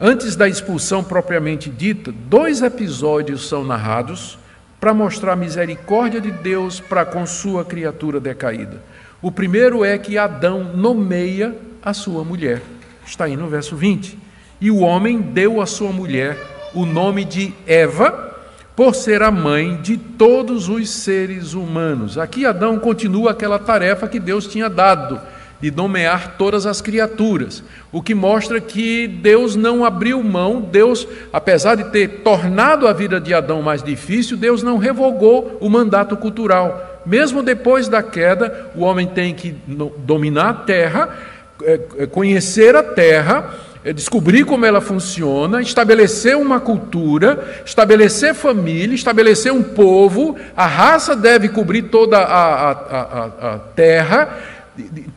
[0.00, 4.38] Antes da expulsão propriamente dita, dois episódios são narrados
[4.78, 8.80] para mostrar a misericórdia de Deus para com sua criatura decaída.
[9.20, 12.62] O primeiro é que Adão nomeia a sua mulher.
[13.04, 14.16] Está aí no verso 20.
[14.60, 16.38] E o homem deu à sua mulher
[16.72, 18.31] o nome de Eva,
[18.74, 22.16] por ser a mãe de todos os seres humanos.
[22.16, 25.20] Aqui Adão continua aquela tarefa que Deus tinha dado,
[25.60, 31.76] de nomear todas as criaturas, o que mostra que Deus não abriu mão, Deus, apesar
[31.76, 37.02] de ter tornado a vida de Adão mais difícil, Deus não revogou o mandato cultural.
[37.06, 39.54] Mesmo depois da queda, o homem tem que
[39.98, 41.16] dominar a terra,
[41.62, 43.54] é, é, conhecer a terra
[43.92, 50.36] descobrir como ela funciona, estabelecer uma cultura, estabelecer família, estabelecer um povo.
[50.56, 54.38] A raça deve cobrir toda a, a, a, a terra.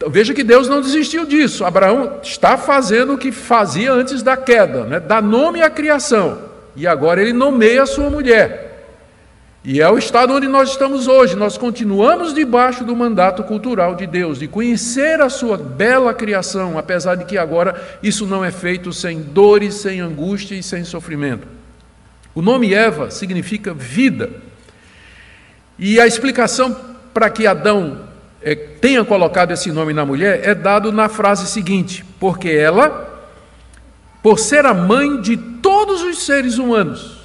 [0.07, 1.63] Veja que Deus não desistiu disso.
[1.63, 4.99] Abraão está fazendo o que fazia antes da queda, né?
[4.99, 6.39] dá nome à criação.
[6.75, 8.64] E agora ele nomeia a sua mulher.
[9.67, 11.35] E é o estado onde nós estamos hoje.
[11.35, 17.15] Nós continuamos debaixo do mandato cultural de Deus, de conhecer a sua bela criação, apesar
[17.15, 21.47] de que agora isso não é feito sem dores, sem angústia e sem sofrimento.
[22.35, 24.29] O nome Eva significa vida.
[25.79, 26.79] E a explicação
[27.11, 28.07] para que Adão
[28.43, 33.31] é, tenha colocado esse nome na mulher é dado na frase seguinte: porque ela,
[34.21, 37.24] por ser a mãe de todos os seres humanos,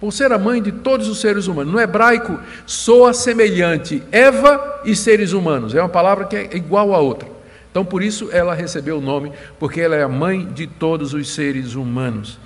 [0.00, 1.72] por ser a mãe de todos os seres humanos.
[1.72, 5.74] No hebraico, soa semelhante Eva e seres humanos.
[5.74, 7.28] É uma palavra que é igual a outra.
[7.70, 11.32] Então, por isso ela recebeu o nome, porque ela é a mãe de todos os
[11.32, 12.38] seres humanos.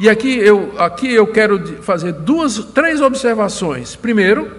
[0.00, 3.94] E aqui eu, aqui eu quero fazer duas, três observações.
[3.94, 4.50] Primeiro,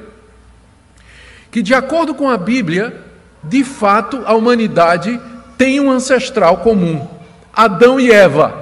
[1.49, 2.95] que de acordo com a Bíblia,
[3.43, 5.19] de fato a humanidade
[5.57, 7.07] tem um ancestral comum:
[7.51, 8.61] Adão e Eva.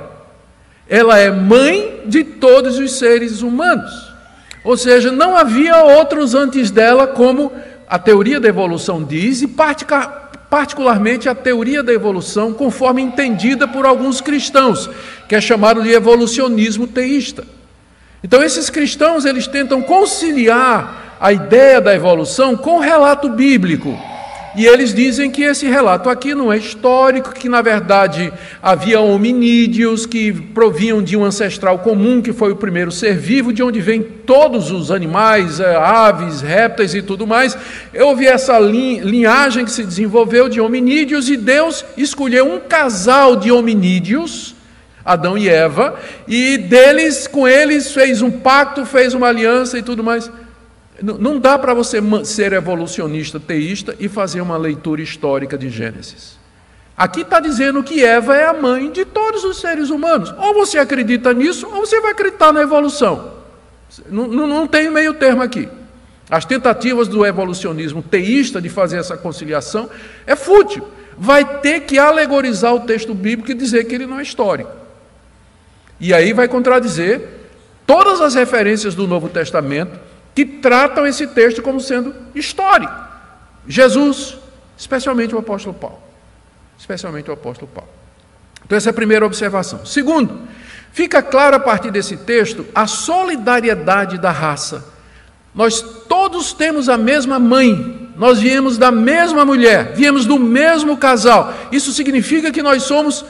[0.89, 4.09] Ela é mãe de todos os seres humanos.
[4.63, 7.51] Ou seja, não havia outros antes dela, como
[7.87, 9.47] a teoria da evolução diz, e
[10.49, 14.89] particularmente a teoria da evolução, conforme entendida por alguns cristãos,
[15.27, 17.45] que é chamado de evolucionismo teísta.
[18.23, 23.97] Então, esses cristãos eles tentam conciliar a ideia da evolução com o relato bíblico.
[24.59, 28.29] E eles dizem que esse relato aqui não é histórico, que na verdade
[28.61, 33.63] havia hominídeos que provinham de um ancestral comum, que foi o primeiro ser vivo, de
[33.63, 37.57] onde vêm todos os animais, eh, aves, répteis e tudo mais.
[38.17, 44.57] Vi essa linhagem que se desenvolveu de hominídeos e Deus escolheu um casal de hominídeos.
[45.05, 50.03] Adão e Eva, e deles, com eles, fez um pacto, fez uma aliança e tudo
[50.03, 50.29] mais.
[51.01, 56.37] Não dá para você ser evolucionista teísta e fazer uma leitura histórica de Gênesis.
[56.97, 60.33] Aqui está dizendo que Eva é a mãe de todos os seres humanos.
[60.37, 63.31] Ou você acredita nisso, ou você vai acreditar na evolução.
[64.09, 65.69] Não, não, não tem meio termo aqui.
[66.29, 69.89] As tentativas do evolucionismo teísta de fazer essa conciliação
[70.27, 70.85] é fútil.
[71.17, 74.69] Vai ter que alegorizar o texto bíblico e dizer que ele não é histórico.
[75.99, 77.21] E aí vai contradizer
[77.87, 79.97] todas as referências do Novo Testamento
[80.39, 82.93] que tratam esse texto como sendo histórico.
[83.67, 84.37] Jesus,
[84.77, 85.99] especialmente o apóstolo Paulo.
[86.77, 87.89] Especialmente o apóstolo Paulo.
[88.65, 89.85] Então, essa é a primeira observação.
[89.85, 90.39] Segundo,
[90.93, 94.85] fica claro a partir desse texto a solidariedade da raça.
[95.53, 101.53] Nós todos temos a mesma mãe, nós viemos da mesma mulher, viemos do mesmo casal.
[101.69, 103.25] Isso significa que nós somos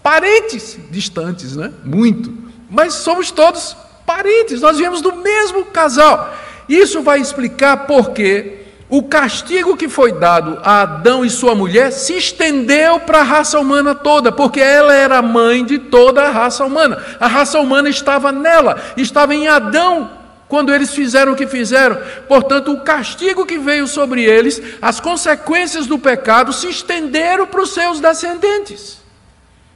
[0.00, 1.72] parentes distantes, né?
[1.82, 2.32] Muito.
[2.70, 6.32] Mas somos todos parentes, nós viemos do mesmo casal.
[6.68, 11.90] Isso vai explicar por que o castigo que foi dado a Adão e sua mulher
[11.90, 16.64] se estendeu para a raça humana toda, porque ela era mãe de toda a raça
[16.64, 17.02] humana.
[17.18, 20.10] A raça humana estava nela, estava em Adão
[20.46, 21.98] quando eles fizeram o que fizeram.
[22.28, 27.72] Portanto, o castigo que veio sobre eles, as consequências do pecado se estenderam para os
[27.72, 29.01] seus descendentes.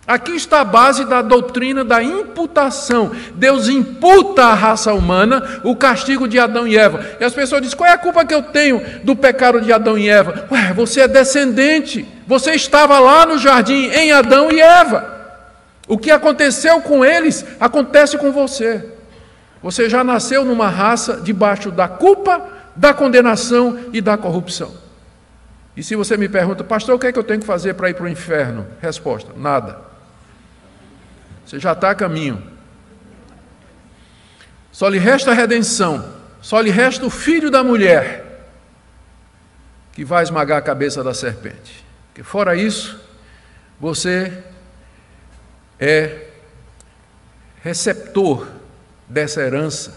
[0.06, 3.10] Aqui está a base da doutrina da imputação.
[3.34, 7.04] Deus imputa à raça humana o castigo de Adão e Eva.
[7.18, 9.98] E as pessoas dizem: qual é a culpa que eu tenho do pecado de Adão
[9.98, 10.46] e Eva?
[10.50, 12.06] Ué, você é descendente.
[12.24, 15.12] Você estava lá no jardim em Adão e Eva.
[15.88, 18.84] O que aconteceu com eles acontece com você.
[19.60, 24.72] Você já nasceu numa raça debaixo da culpa, da condenação e da corrupção.
[25.76, 27.90] E se você me pergunta, pastor, o que é que eu tenho que fazer para
[27.90, 28.66] ir para o inferno?
[28.80, 29.85] Resposta: nada.
[31.46, 32.42] Você já está a caminho.
[34.72, 38.50] Só lhe resta a redenção, só lhe resta o filho da mulher,
[39.92, 41.82] que vai esmagar a cabeça da serpente.
[42.14, 43.00] Que fora isso,
[43.80, 44.44] você
[45.78, 46.26] é
[47.62, 48.48] receptor
[49.08, 49.96] dessa herança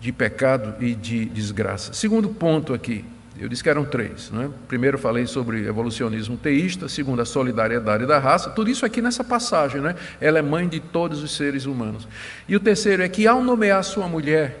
[0.00, 1.92] de pecado e de desgraça.
[1.92, 3.04] Segundo ponto aqui,
[3.40, 4.30] eu disse que eram três.
[4.30, 4.50] Né?
[4.68, 9.80] Primeiro falei sobre evolucionismo teísta, segundo a solidariedade da raça, tudo isso aqui nessa passagem.
[9.80, 9.94] Né?
[10.20, 12.06] Ela é mãe de todos os seres humanos.
[12.46, 14.60] E o terceiro é que ao nomear sua mulher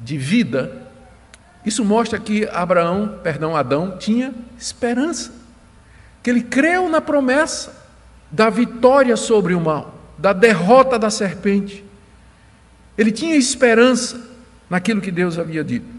[0.00, 0.90] de vida,
[1.64, 5.32] isso mostra que Abraão, perdão, Adão, tinha esperança.
[6.24, 7.86] Que ele creu na promessa
[8.28, 11.84] da vitória sobre o mal, da derrota da serpente.
[12.98, 14.20] Ele tinha esperança
[14.68, 15.95] naquilo que Deus havia dito.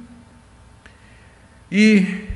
[1.72, 2.28] E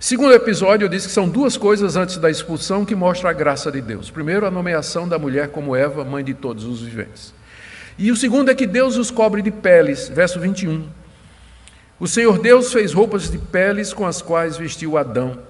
[0.00, 3.70] Segundo episódio, eu disse que são duas coisas antes da expulsão que mostram a graça
[3.72, 4.10] de Deus.
[4.10, 7.34] Primeiro, a nomeação da mulher como Eva, mãe de todos os viventes.
[7.98, 10.86] E o segundo é que Deus os cobre de peles, verso 21.
[11.98, 15.40] O Senhor Deus fez roupas de peles com as quais vestiu Adão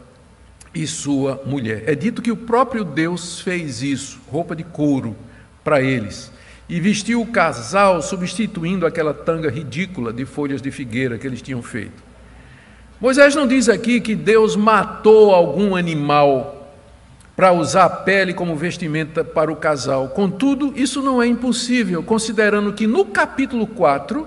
[0.74, 1.82] e sua mulher.
[1.86, 5.14] É dito que o próprio Deus fez isso, roupa de couro,
[5.62, 6.32] para eles.
[6.66, 11.62] E vestiu o casal, substituindo aquela tanga ridícula de folhas de figueira que eles tinham
[11.62, 12.07] feito.
[13.00, 16.72] Moisés não diz aqui que Deus matou algum animal
[17.36, 20.08] para usar a pele como vestimenta para o casal.
[20.08, 24.26] Contudo, isso não é impossível, considerando que no capítulo 4,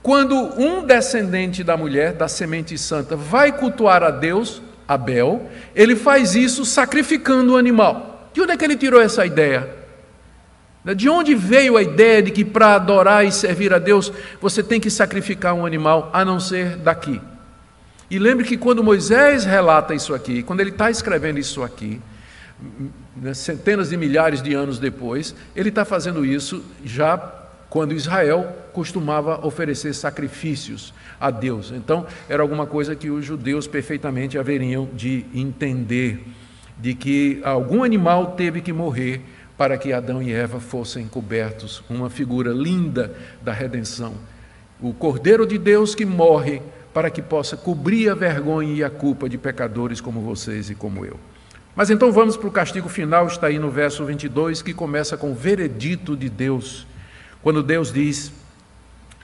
[0.00, 6.36] quando um descendente da mulher, da semente santa, vai cultuar a Deus, Abel, ele faz
[6.36, 8.30] isso sacrificando o animal.
[8.32, 9.68] De onde é que ele tirou essa ideia?
[10.94, 14.78] De onde veio a ideia de que para adorar e servir a Deus você tem
[14.78, 17.20] que sacrificar um animal, a não ser daqui?
[18.12, 21.98] E lembre que quando Moisés relata isso aqui, quando ele está escrevendo isso aqui,
[23.16, 27.16] né, centenas de milhares de anos depois, ele está fazendo isso já
[27.70, 31.72] quando Israel costumava oferecer sacrifícios a Deus.
[31.74, 36.22] Então, era alguma coisa que os judeus perfeitamente haveriam de entender,
[36.78, 39.22] de que algum animal teve que morrer
[39.56, 44.12] para que Adão e Eva fossem cobertos, uma figura linda da redenção.
[44.82, 46.60] O Cordeiro de Deus que morre
[46.92, 51.04] para que possa cobrir a vergonha e a culpa de pecadores como vocês e como
[51.04, 51.18] eu.
[51.74, 55.32] Mas então vamos para o castigo final, está aí no verso 22, que começa com
[55.32, 56.86] o veredito de Deus,
[57.42, 58.30] quando Deus diz: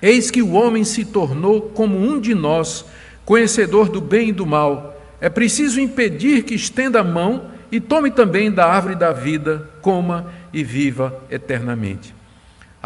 [0.01, 2.87] Eis que o homem se tornou como um de nós,
[3.25, 4.97] conhecedor do bem e do mal.
[5.21, 10.33] É preciso impedir que estenda a mão e tome também da árvore da vida, coma
[10.53, 12.18] e viva eternamente.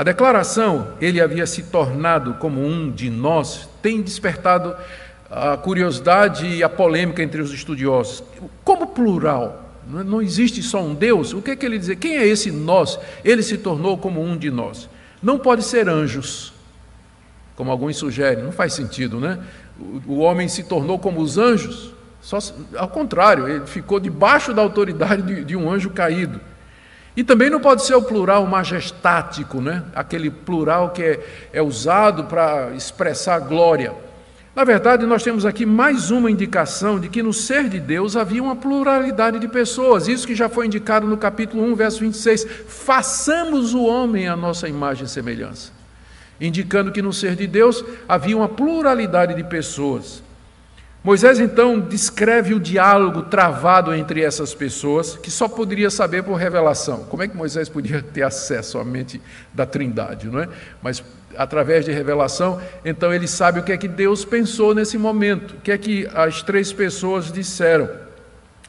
[0.02, 4.74] A declaração, ele havia se tornado como um de nós, tem despertado
[5.30, 8.24] a curiosidade e a polêmica entre os estudiosos.
[8.64, 9.64] Como plural?
[9.86, 11.32] Não existe só um Deus?
[11.32, 11.96] O que é que ele diz?
[12.00, 12.98] Quem é esse nós?
[13.24, 14.88] Ele se tornou como um de nós.
[15.22, 16.52] Não pode ser anjos,
[17.54, 19.38] como alguns sugerem, não faz sentido, né?
[20.04, 22.38] O homem se tornou como os anjos, só,
[22.76, 26.40] ao contrário, ele ficou debaixo da autoridade de, de um anjo caído.
[27.16, 29.84] E também não pode ser o plural majestático, né?
[29.94, 31.20] aquele plural que é,
[31.52, 33.92] é usado para expressar glória.
[34.54, 38.42] Na verdade, nós temos aqui mais uma indicação de que no ser de Deus havia
[38.42, 42.46] uma pluralidade de pessoas, isso que já foi indicado no capítulo 1, verso 26.
[42.66, 45.72] Façamos o homem a nossa imagem e semelhança.
[46.38, 50.22] Indicando que no ser de Deus havia uma pluralidade de pessoas.
[51.04, 57.04] Moisés então descreve o diálogo travado entre essas pessoas, que só poderia saber por revelação.
[57.10, 59.20] Como é que Moisés podia ter acesso à mente
[59.52, 60.48] da Trindade, não é?
[60.80, 61.02] Mas
[61.36, 65.60] através de revelação, então ele sabe o que é que Deus pensou nesse momento, o
[65.60, 67.88] que é que as três pessoas disseram.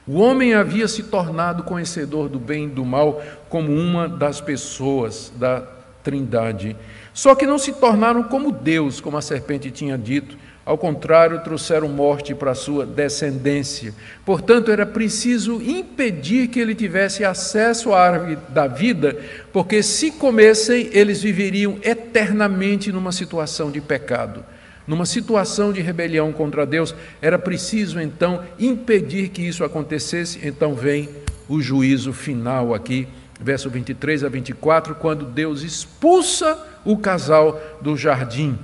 [0.07, 5.31] O homem havia se tornado conhecedor do bem e do mal como uma das pessoas
[5.35, 5.63] da
[6.03, 6.75] Trindade.
[7.13, 11.89] Só que não se tornaram como Deus, como a serpente tinha dito, ao contrário, trouxeram
[11.89, 13.93] morte para a sua descendência.
[14.25, 19.17] Portanto, era preciso impedir que ele tivesse acesso à árvore da vida,
[19.51, 24.45] porque se comessem, eles viveriam eternamente numa situação de pecado,
[24.87, 26.95] numa situação de rebelião contra Deus.
[27.21, 30.39] Era preciso então impedir que isso acontecesse.
[30.47, 31.09] Então vem
[31.49, 33.05] o juízo final aqui,
[33.37, 38.57] verso 23 a 24, quando Deus expulsa o casal do jardim.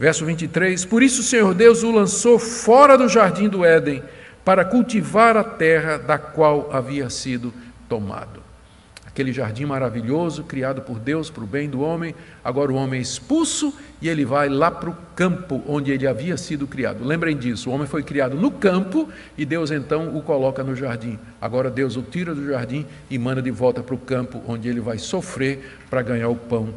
[0.00, 4.02] Verso 23: Por isso o Senhor Deus o lançou fora do jardim do Éden,
[4.42, 7.52] para cultivar a terra da qual havia sido
[7.86, 8.40] tomado.
[9.06, 13.02] Aquele jardim maravilhoso, criado por Deus para o bem do homem, agora o homem é
[13.02, 17.04] expulso e ele vai lá para o campo onde ele havia sido criado.
[17.04, 21.18] Lembrem disso: o homem foi criado no campo e Deus então o coloca no jardim.
[21.38, 24.80] Agora Deus o tira do jardim e manda de volta para o campo onde ele
[24.80, 26.72] vai sofrer para ganhar o pão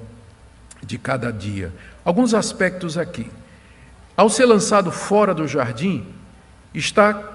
[0.85, 1.71] de cada dia.
[2.03, 3.29] Alguns aspectos aqui.
[4.15, 6.05] Ao ser lançado fora do jardim,
[6.73, 7.31] está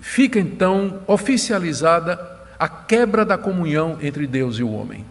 [0.00, 2.18] fica então oficializada
[2.58, 5.04] a quebra da comunhão entre Deus e o homem.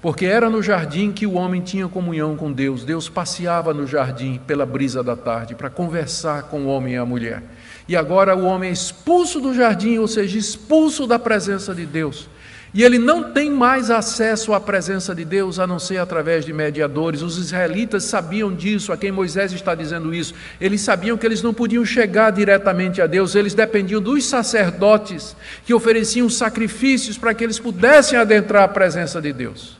[0.00, 2.84] Porque era no jardim que o homem tinha comunhão com Deus.
[2.84, 7.04] Deus passeava no jardim pela brisa da tarde para conversar com o homem e a
[7.04, 7.42] mulher.
[7.86, 12.28] E agora o homem é expulso do jardim, ou seja, expulso da presença de Deus.
[12.72, 16.52] E ele não tem mais acesso à presença de Deus a não ser através de
[16.52, 17.20] mediadores.
[17.20, 20.34] Os israelitas sabiam disso, a quem Moisés está dizendo isso.
[20.60, 25.74] Eles sabiam que eles não podiam chegar diretamente a Deus, eles dependiam dos sacerdotes que
[25.74, 29.76] ofereciam sacrifícios para que eles pudessem adentrar a presença de Deus.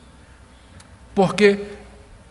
[1.15, 1.59] Porque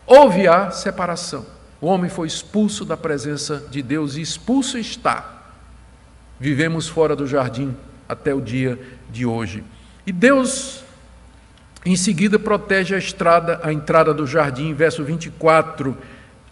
[0.07, 1.47] houve a separação.
[1.81, 5.41] O homem foi expulso da presença de Deus e expulso está
[6.41, 7.77] vivemos fora do jardim
[8.09, 8.81] até o dia
[9.11, 9.63] de hoje.
[10.11, 10.83] E Deus,
[11.87, 15.97] em seguida, protege a estrada, a entrada do jardim, verso 24.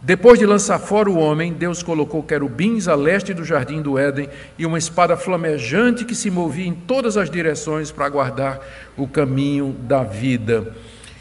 [0.01, 4.29] Depois de lançar fora o homem, Deus colocou querubins a leste do jardim do Éden
[4.57, 8.61] e uma espada flamejante que se movia em todas as direções para guardar
[8.97, 10.73] o caminho da vida.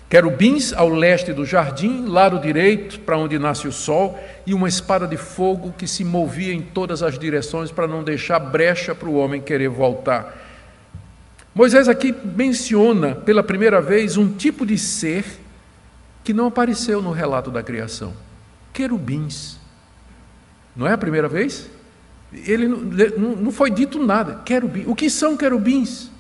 [0.08, 4.16] Querubins ao leste do jardim, lado direito, para onde nasce o sol,
[4.46, 8.38] e uma espada de fogo que se movia em todas as direções para não deixar
[8.40, 10.47] brecha para o homem querer voltar.
[11.58, 15.26] Moisés aqui menciona pela primeira vez um tipo de ser
[16.24, 18.14] que não apareceu no relato da criação:
[18.72, 19.58] querubins.
[20.76, 21.68] Não é a primeira vez?
[22.32, 24.36] Ele não, foi dito nada.
[24.46, 24.86] Querubins.
[24.88, 26.12] O que são querubins?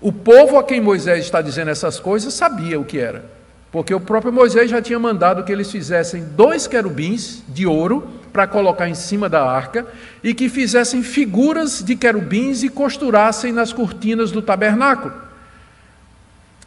[0.00, 3.30] O povo a quem Moisés está dizendo essas coisas sabia o que era,
[3.70, 8.46] porque o próprio Moisés já tinha mandado que eles fizessem dois querubins de ouro para
[8.46, 9.86] colocar em cima da arca
[10.22, 15.14] e que fizessem figuras de querubins e costurassem nas cortinas do tabernáculo.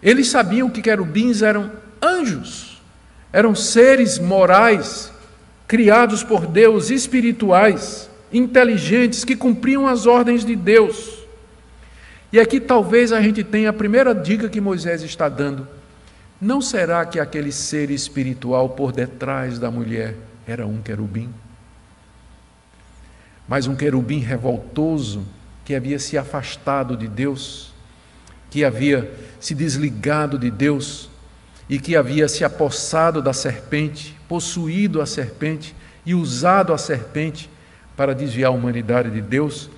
[0.01, 2.81] Eles sabiam que querubins eram anjos,
[3.31, 5.11] eram seres morais,
[5.67, 11.19] criados por Deus, espirituais, inteligentes, que cumpriam as ordens de Deus.
[12.33, 15.67] E aqui talvez a gente tenha a primeira dica que Moisés está dando.
[16.41, 20.15] Não será que aquele ser espiritual por detrás da mulher
[20.47, 21.29] era um querubim?
[23.49, 25.25] Mas um querubim revoltoso
[25.65, 27.73] que havia se afastado de Deus,
[28.49, 31.09] que havia se desligado de Deus
[31.67, 35.75] e que havia se apossado da serpente, possuído a serpente
[36.05, 37.49] e usado a serpente
[37.97, 39.69] para desviar a humanidade de Deus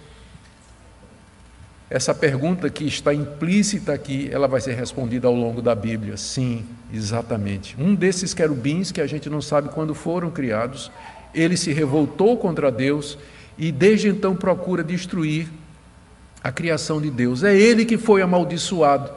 [1.92, 6.16] essa pergunta que está implícita aqui, ela vai ser respondida ao longo da Bíblia.
[6.16, 7.76] Sim, exatamente.
[7.78, 10.90] Um desses querubins que a gente não sabe quando foram criados,
[11.36, 13.18] ele se revoltou contra Deus
[13.62, 15.48] e desde então procura destruir
[16.44, 17.44] a criação de Deus.
[17.44, 19.10] É ele que foi amaldiçoado.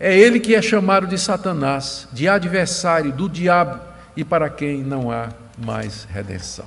[0.00, 3.78] É ele que é chamado de Satanás, de adversário do diabo
[4.16, 6.66] e para quem não há mais redenção.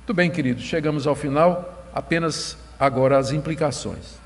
[0.00, 1.88] Muito bem, queridos, chegamos ao final.
[1.94, 4.18] Apenas Agora, as implicações.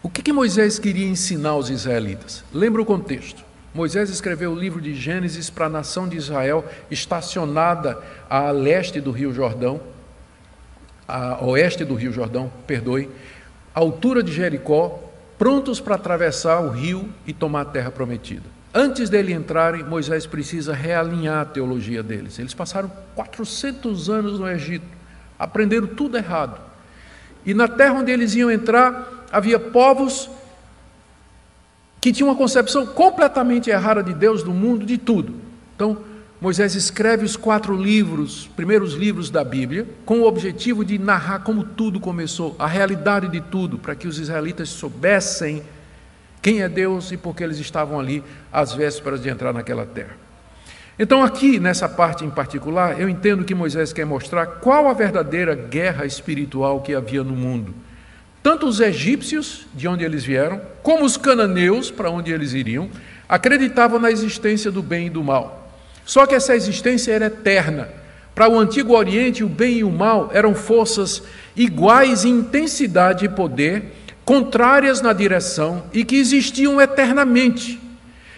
[0.00, 2.44] O que, que Moisés queria ensinar aos israelitas?
[2.52, 3.43] Lembra o contexto.
[3.74, 7.98] Moisés escreveu o livro de Gênesis para a nação de Israel, estacionada
[8.30, 9.80] a leste do Rio Jordão,
[11.06, 13.10] a oeste do Rio Jordão, perdoe,
[13.74, 15.02] à altura de Jericó,
[15.36, 18.54] prontos para atravessar o rio e tomar a terra prometida.
[18.72, 22.38] Antes dele entrarem, Moisés precisa realinhar a teologia deles.
[22.38, 25.04] Eles passaram 400 anos no Egito
[25.38, 26.60] aprenderam tudo errado.
[27.44, 30.30] E na terra onde eles iam entrar, havia povos
[32.04, 35.36] que tinham uma concepção completamente errada de Deus, do mundo, de tudo.
[35.74, 35.96] Então,
[36.38, 41.64] Moisés escreve os quatro livros, primeiros livros da Bíblia, com o objetivo de narrar como
[41.64, 45.62] tudo começou, a realidade de tudo, para que os israelitas soubessem
[46.42, 50.14] quem é Deus e por que eles estavam ali às vésperas de entrar naquela terra.
[50.98, 55.54] Então, aqui nessa parte em particular, eu entendo que Moisés quer mostrar qual a verdadeira
[55.54, 57.74] guerra espiritual que havia no mundo.
[58.44, 62.90] Tanto os egípcios, de onde eles vieram, como os cananeus, para onde eles iriam,
[63.26, 65.72] acreditavam na existência do bem e do mal.
[66.04, 67.88] Só que essa existência era eterna.
[68.34, 71.22] Para o antigo Oriente, o bem e o mal eram forças
[71.56, 73.94] iguais em intensidade e poder,
[74.26, 77.80] contrárias na direção e que existiam eternamente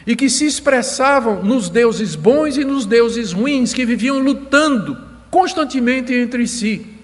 [0.07, 4.97] e que se expressavam nos deuses bons e nos deuses ruins, que viviam lutando
[5.33, 6.96] constantemente entre si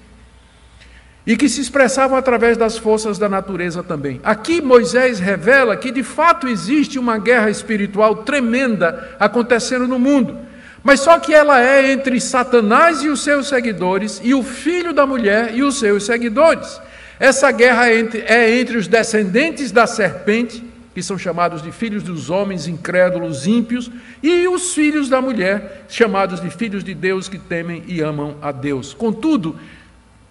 [1.26, 4.20] e que se expressavam através das forças da natureza também.
[4.24, 10.36] Aqui Moisés revela que de fato existe uma guerra espiritual tremenda acontecendo no mundo,
[10.82, 15.06] mas só que ela é entre Satanás e os seus seguidores e o filho da
[15.06, 16.80] mulher e os seus seguidores.
[17.20, 22.02] Essa guerra é entre, é entre os descendentes da serpente que são chamados de filhos
[22.02, 23.90] dos homens incrédulos, ímpios,
[24.22, 28.52] e os filhos da mulher, chamados de filhos de Deus que temem e amam a
[28.52, 28.92] Deus.
[28.92, 29.58] Contudo,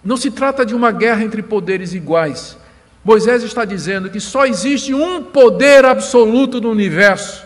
[0.04, 2.58] não se trata de uma guerra entre poderes iguais.
[3.04, 7.44] Moisés está dizendo que só existe um poder absoluto no universo,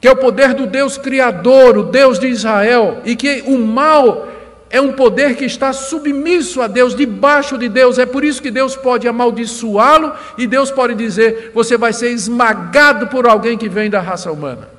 [0.00, 4.28] que é o poder do Deus Criador, o Deus de Israel, e que o mal
[4.70, 7.98] é um poder que está submisso a Deus, debaixo de Deus.
[7.98, 13.08] É por isso que Deus pode amaldiçoá-lo e Deus pode dizer: você vai ser esmagado
[13.08, 14.77] por alguém que vem da raça humana.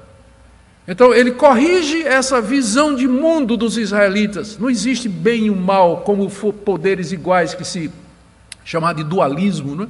[0.90, 4.58] Então ele corrige essa visão de mundo dos israelitas.
[4.58, 7.92] Não existe bem e o mal como poderes iguais que se
[8.66, 9.88] chamar de dualismo, é?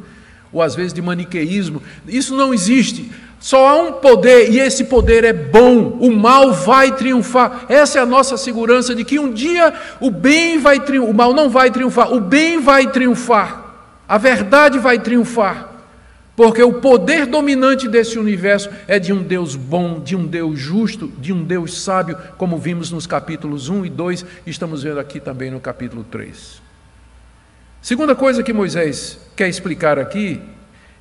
[0.51, 1.81] ou às vezes de maniqueísmo.
[2.05, 3.09] Isso não existe.
[3.39, 5.97] Só há um poder e esse poder é bom.
[6.01, 7.65] O mal vai triunfar.
[7.69, 11.33] Essa é a nossa segurança de que um dia o bem vai triunfar, o mal
[11.33, 13.73] não vai triunfar, o bem vai triunfar.
[14.05, 15.68] A verdade vai triunfar.
[16.39, 21.11] Porque o poder dominante desse universo é de um Deus bom, de um Deus justo,
[21.17, 25.19] de um Deus sábio, como vimos nos capítulos 1 e 2, e estamos vendo aqui
[25.19, 26.61] também no capítulo 3.
[27.81, 30.39] Segunda coisa que Moisés quer explicar aqui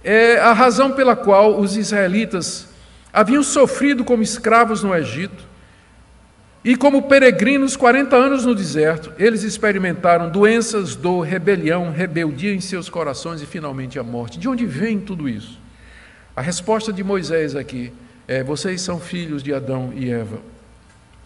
[0.03, 2.67] é a razão pela qual os israelitas
[3.13, 5.47] haviam sofrido como escravos no Egito
[6.65, 12.89] e como peregrinos 40 anos no deserto, eles experimentaram doenças, dor, rebelião, rebeldia em seus
[12.89, 14.39] corações e finalmente a morte.
[14.39, 15.59] De onde vem tudo isso?
[16.35, 17.93] A resposta de Moisés aqui
[18.27, 20.39] é: vocês são filhos de Adão e Eva.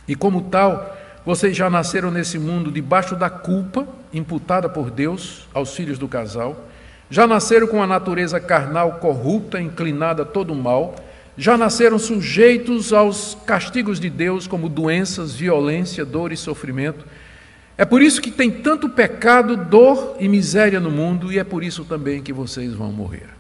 [0.07, 5.75] E como tal, vocês já nasceram nesse mundo debaixo da culpa imputada por Deus aos
[5.75, 6.69] filhos do casal.
[7.09, 10.95] Já nasceram com a natureza carnal corrupta, inclinada a todo mal
[11.37, 17.05] já nasceram sujeitos aos castigos de Deus, como doenças, violência, dor e sofrimento.
[17.77, 21.65] É por isso que tem tanto pecado, dor e miséria no mundo, e é por
[21.65, 23.31] isso também que vocês vão morrer.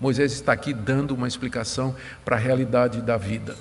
[0.00, 1.94] Moisés está aqui dando uma explicação
[2.24, 3.56] para a realidade da vida.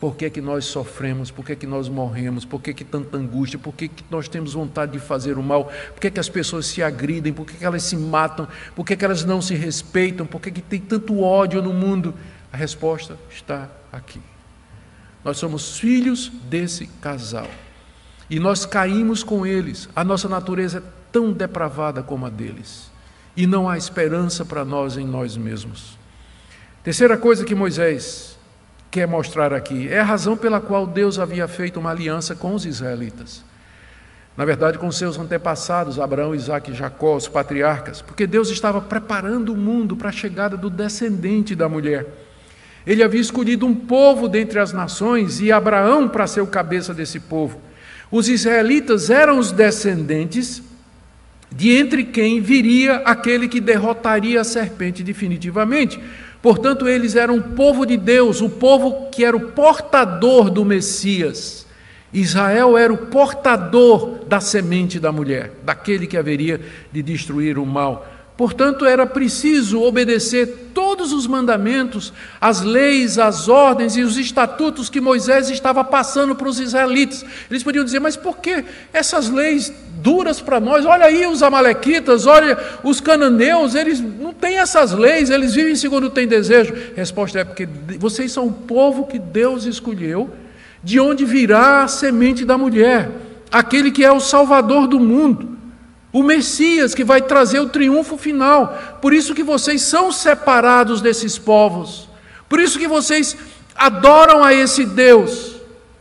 [0.00, 1.30] Por que, que nós sofremos?
[1.30, 2.44] Por que, que nós morremos?
[2.44, 3.58] Por que, que tanta angústia?
[3.58, 5.70] Por que, que nós temos vontade de fazer o mal?
[5.92, 7.32] Por que, que as pessoas se agridem?
[7.32, 8.48] Por que, que elas se matam?
[8.74, 10.26] Por que, que elas não se respeitam?
[10.26, 12.14] Por que, que tem tanto ódio no mundo?
[12.52, 14.20] A resposta está aqui.
[15.24, 17.48] Nós somos filhos desse casal.
[18.28, 19.88] E nós caímos com eles.
[19.94, 22.90] A nossa natureza é tão depravada como a deles.
[23.36, 25.98] E não há esperança para nós em nós mesmos.
[26.84, 28.38] Terceira coisa que Moisés
[28.90, 32.66] quer mostrar aqui é a razão pela qual Deus havia feito uma aliança com os
[32.66, 33.42] israelitas.
[34.36, 39.52] Na verdade, com seus antepassados, Abraão, Isaac e Jacó, os patriarcas, porque Deus estava preparando
[39.52, 42.06] o mundo para a chegada do descendente da mulher.
[42.86, 47.20] Ele havia escolhido um povo dentre as nações e Abraão para ser o cabeça desse
[47.20, 47.60] povo.
[48.10, 50.62] Os israelitas eram os descendentes
[51.50, 56.00] de entre quem viria aquele que derrotaria a serpente definitivamente.
[56.40, 61.66] Portanto, eles eram o povo de Deus, o povo que era o portador do Messias.
[62.12, 66.60] Israel era o portador da semente da mulher, daquele que haveria
[66.92, 68.11] de destruir o mal.
[68.42, 75.00] Portanto, era preciso obedecer todos os mandamentos, as leis, as ordens e os estatutos que
[75.00, 77.24] Moisés estava passando para os israelitas.
[77.48, 79.72] Eles podiam dizer, mas por que essas leis
[80.02, 80.84] duras para nós?
[80.84, 86.10] Olha aí os amalequitas, olha os cananeus, eles não têm essas leis, eles vivem segundo
[86.10, 86.74] têm desejo.
[86.74, 90.28] A resposta é porque vocês são o povo que Deus escolheu,
[90.82, 93.08] de onde virá a semente da mulher,
[93.52, 95.51] aquele que é o salvador do mundo
[96.12, 98.98] o Messias que vai trazer o triunfo final.
[99.00, 102.08] Por isso que vocês são separados desses povos.
[102.48, 103.36] Por isso que vocês
[103.74, 105.56] adoram a esse Deus,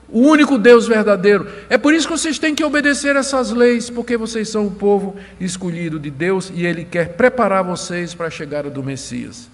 [0.09, 1.47] o único Deus verdadeiro.
[1.69, 5.15] É por isso que vocês têm que obedecer essas leis, porque vocês são o povo
[5.39, 9.49] escolhido de Deus e ele quer preparar vocês para a chegada do Messias.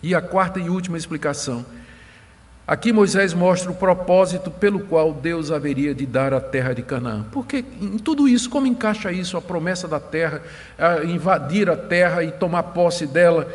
[0.00, 1.66] E a quarta e última explicação
[2.70, 7.26] Aqui Moisés mostra o propósito pelo qual Deus haveria de dar a terra de Canaã.
[7.32, 10.40] Porque em tudo isso, como encaixa isso, a promessa da terra,
[10.78, 13.52] a invadir a terra e tomar posse dela?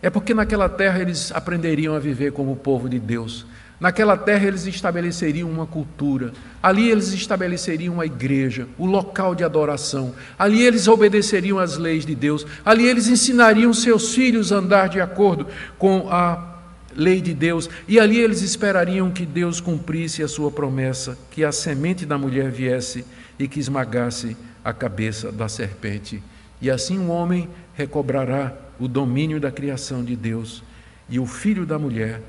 [0.00, 3.44] É porque naquela terra eles aprenderiam a viver como povo de Deus.
[3.78, 10.14] Naquela terra eles estabeleceriam uma cultura, ali eles estabeleceriam uma igreja, o local de adoração,
[10.38, 15.02] ali eles obedeceriam às leis de Deus, ali eles ensinariam seus filhos a andar de
[15.02, 16.53] acordo com a
[16.96, 21.52] lei de Deus, e ali eles esperariam que Deus cumprisse a sua promessa, que a
[21.52, 23.04] semente da mulher viesse
[23.38, 26.22] e que esmagasse a cabeça da serpente.
[26.60, 30.62] E assim o homem recobrará o domínio da criação de Deus,
[31.08, 32.22] e o filho da mulher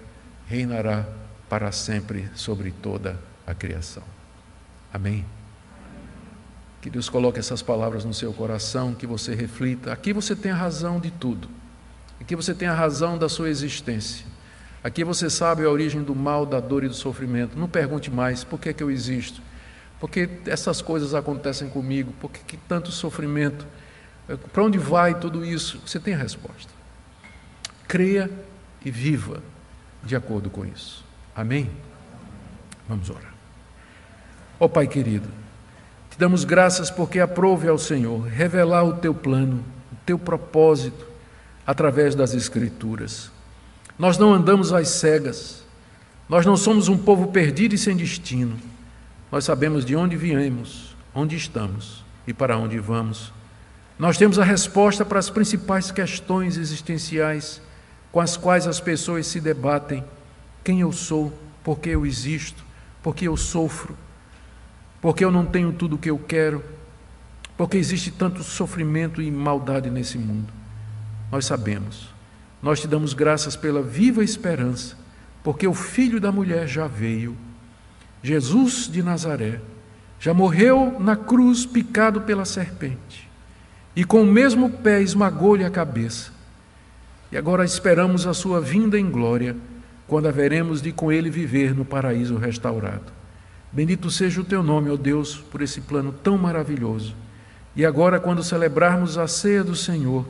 [0.48, 1.08] reinará
[1.50, 4.04] para sempre sobre toda a criação.
[4.94, 5.26] Amém.
[6.82, 9.92] Que Deus coloque essas palavras no seu coração, que você reflita.
[9.92, 11.50] Aqui você tem a razão de tudo.
[12.20, 14.26] Aqui você tem a razão da sua existência.
[14.86, 17.58] Aqui você sabe a origem do mal, da dor e do sofrimento.
[17.58, 19.42] Não pergunte mais por que, é que eu existo.
[20.00, 22.14] Por que essas coisas acontecem comigo?
[22.22, 23.66] Por que, que tanto sofrimento?
[24.54, 25.82] Para onde vai tudo isso?
[25.84, 26.72] Você tem a resposta.
[27.88, 28.30] Creia
[28.86, 29.42] e viva
[30.04, 31.04] de acordo com isso.
[31.36, 31.68] Amém?
[32.88, 33.34] Vamos orar.
[34.60, 35.28] Ó oh, Pai querido,
[36.12, 41.08] te damos graças porque aprove ao Senhor revelar o teu plano, o teu propósito
[41.66, 43.34] através das Escrituras.
[43.98, 45.64] Nós não andamos às cegas.
[46.28, 48.58] Nós não somos um povo perdido e sem destino.
[49.32, 53.32] Nós sabemos de onde viemos, onde estamos e para onde vamos.
[53.98, 57.62] Nós temos a resposta para as principais questões existenciais
[58.12, 60.04] com as quais as pessoas se debatem:
[60.64, 61.32] quem eu sou,
[61.64, 62.64] por que eu existo,
[63.04, 63.96] por que eu sofro,
[65.02, 66.64] por que eu não tenho tudo o que eu quero,
[67.56, 70.52] por que existe tanto sofrimento e maldade nesse mundo.
[71.32, 72.15] Nós sabemos.
[72.66, 74.98] Nós te damos graças pela viva esperança,
[75.44, 77.38] porque o filho da mulher já veio,
[78.24, 79.62] Jesus de Nazaré,
[80.20, 83.30] já morreu na cruz picado pela serpente
[83.96, 86.32] e com o mesmo pé esmagou-lhe a cabeça.
[87.32, 89.56] E agora esperamos a sua vinda em glória,
[90.08, 93.14] quando haveremos de com ele viver no paraíso restaurado.
[93.72, 97.16] Bendito seja o teu nome, ó Deus, por esse plano tão maravilhoso.
[97.76, 100.26] E agora, quando celebrarmos a ceia do Senhor,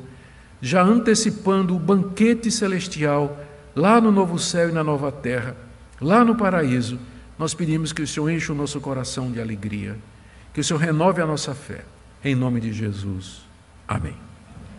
[0.66, 3.38] já antecipando o banquete celestial
[3.76, 5.56] lá no novo céu e na nova terra,
[6.02, 6.98] lá no paraíso,
[7.38, 9.96] nós pedimos que o Senhor encha o nosso coração de alegria,
[10.52, 11.86] que o Senhor renove a nossa fé.
[12.24, 13.42] Em nome de Jesus.
[13.88, 14.25] Amém.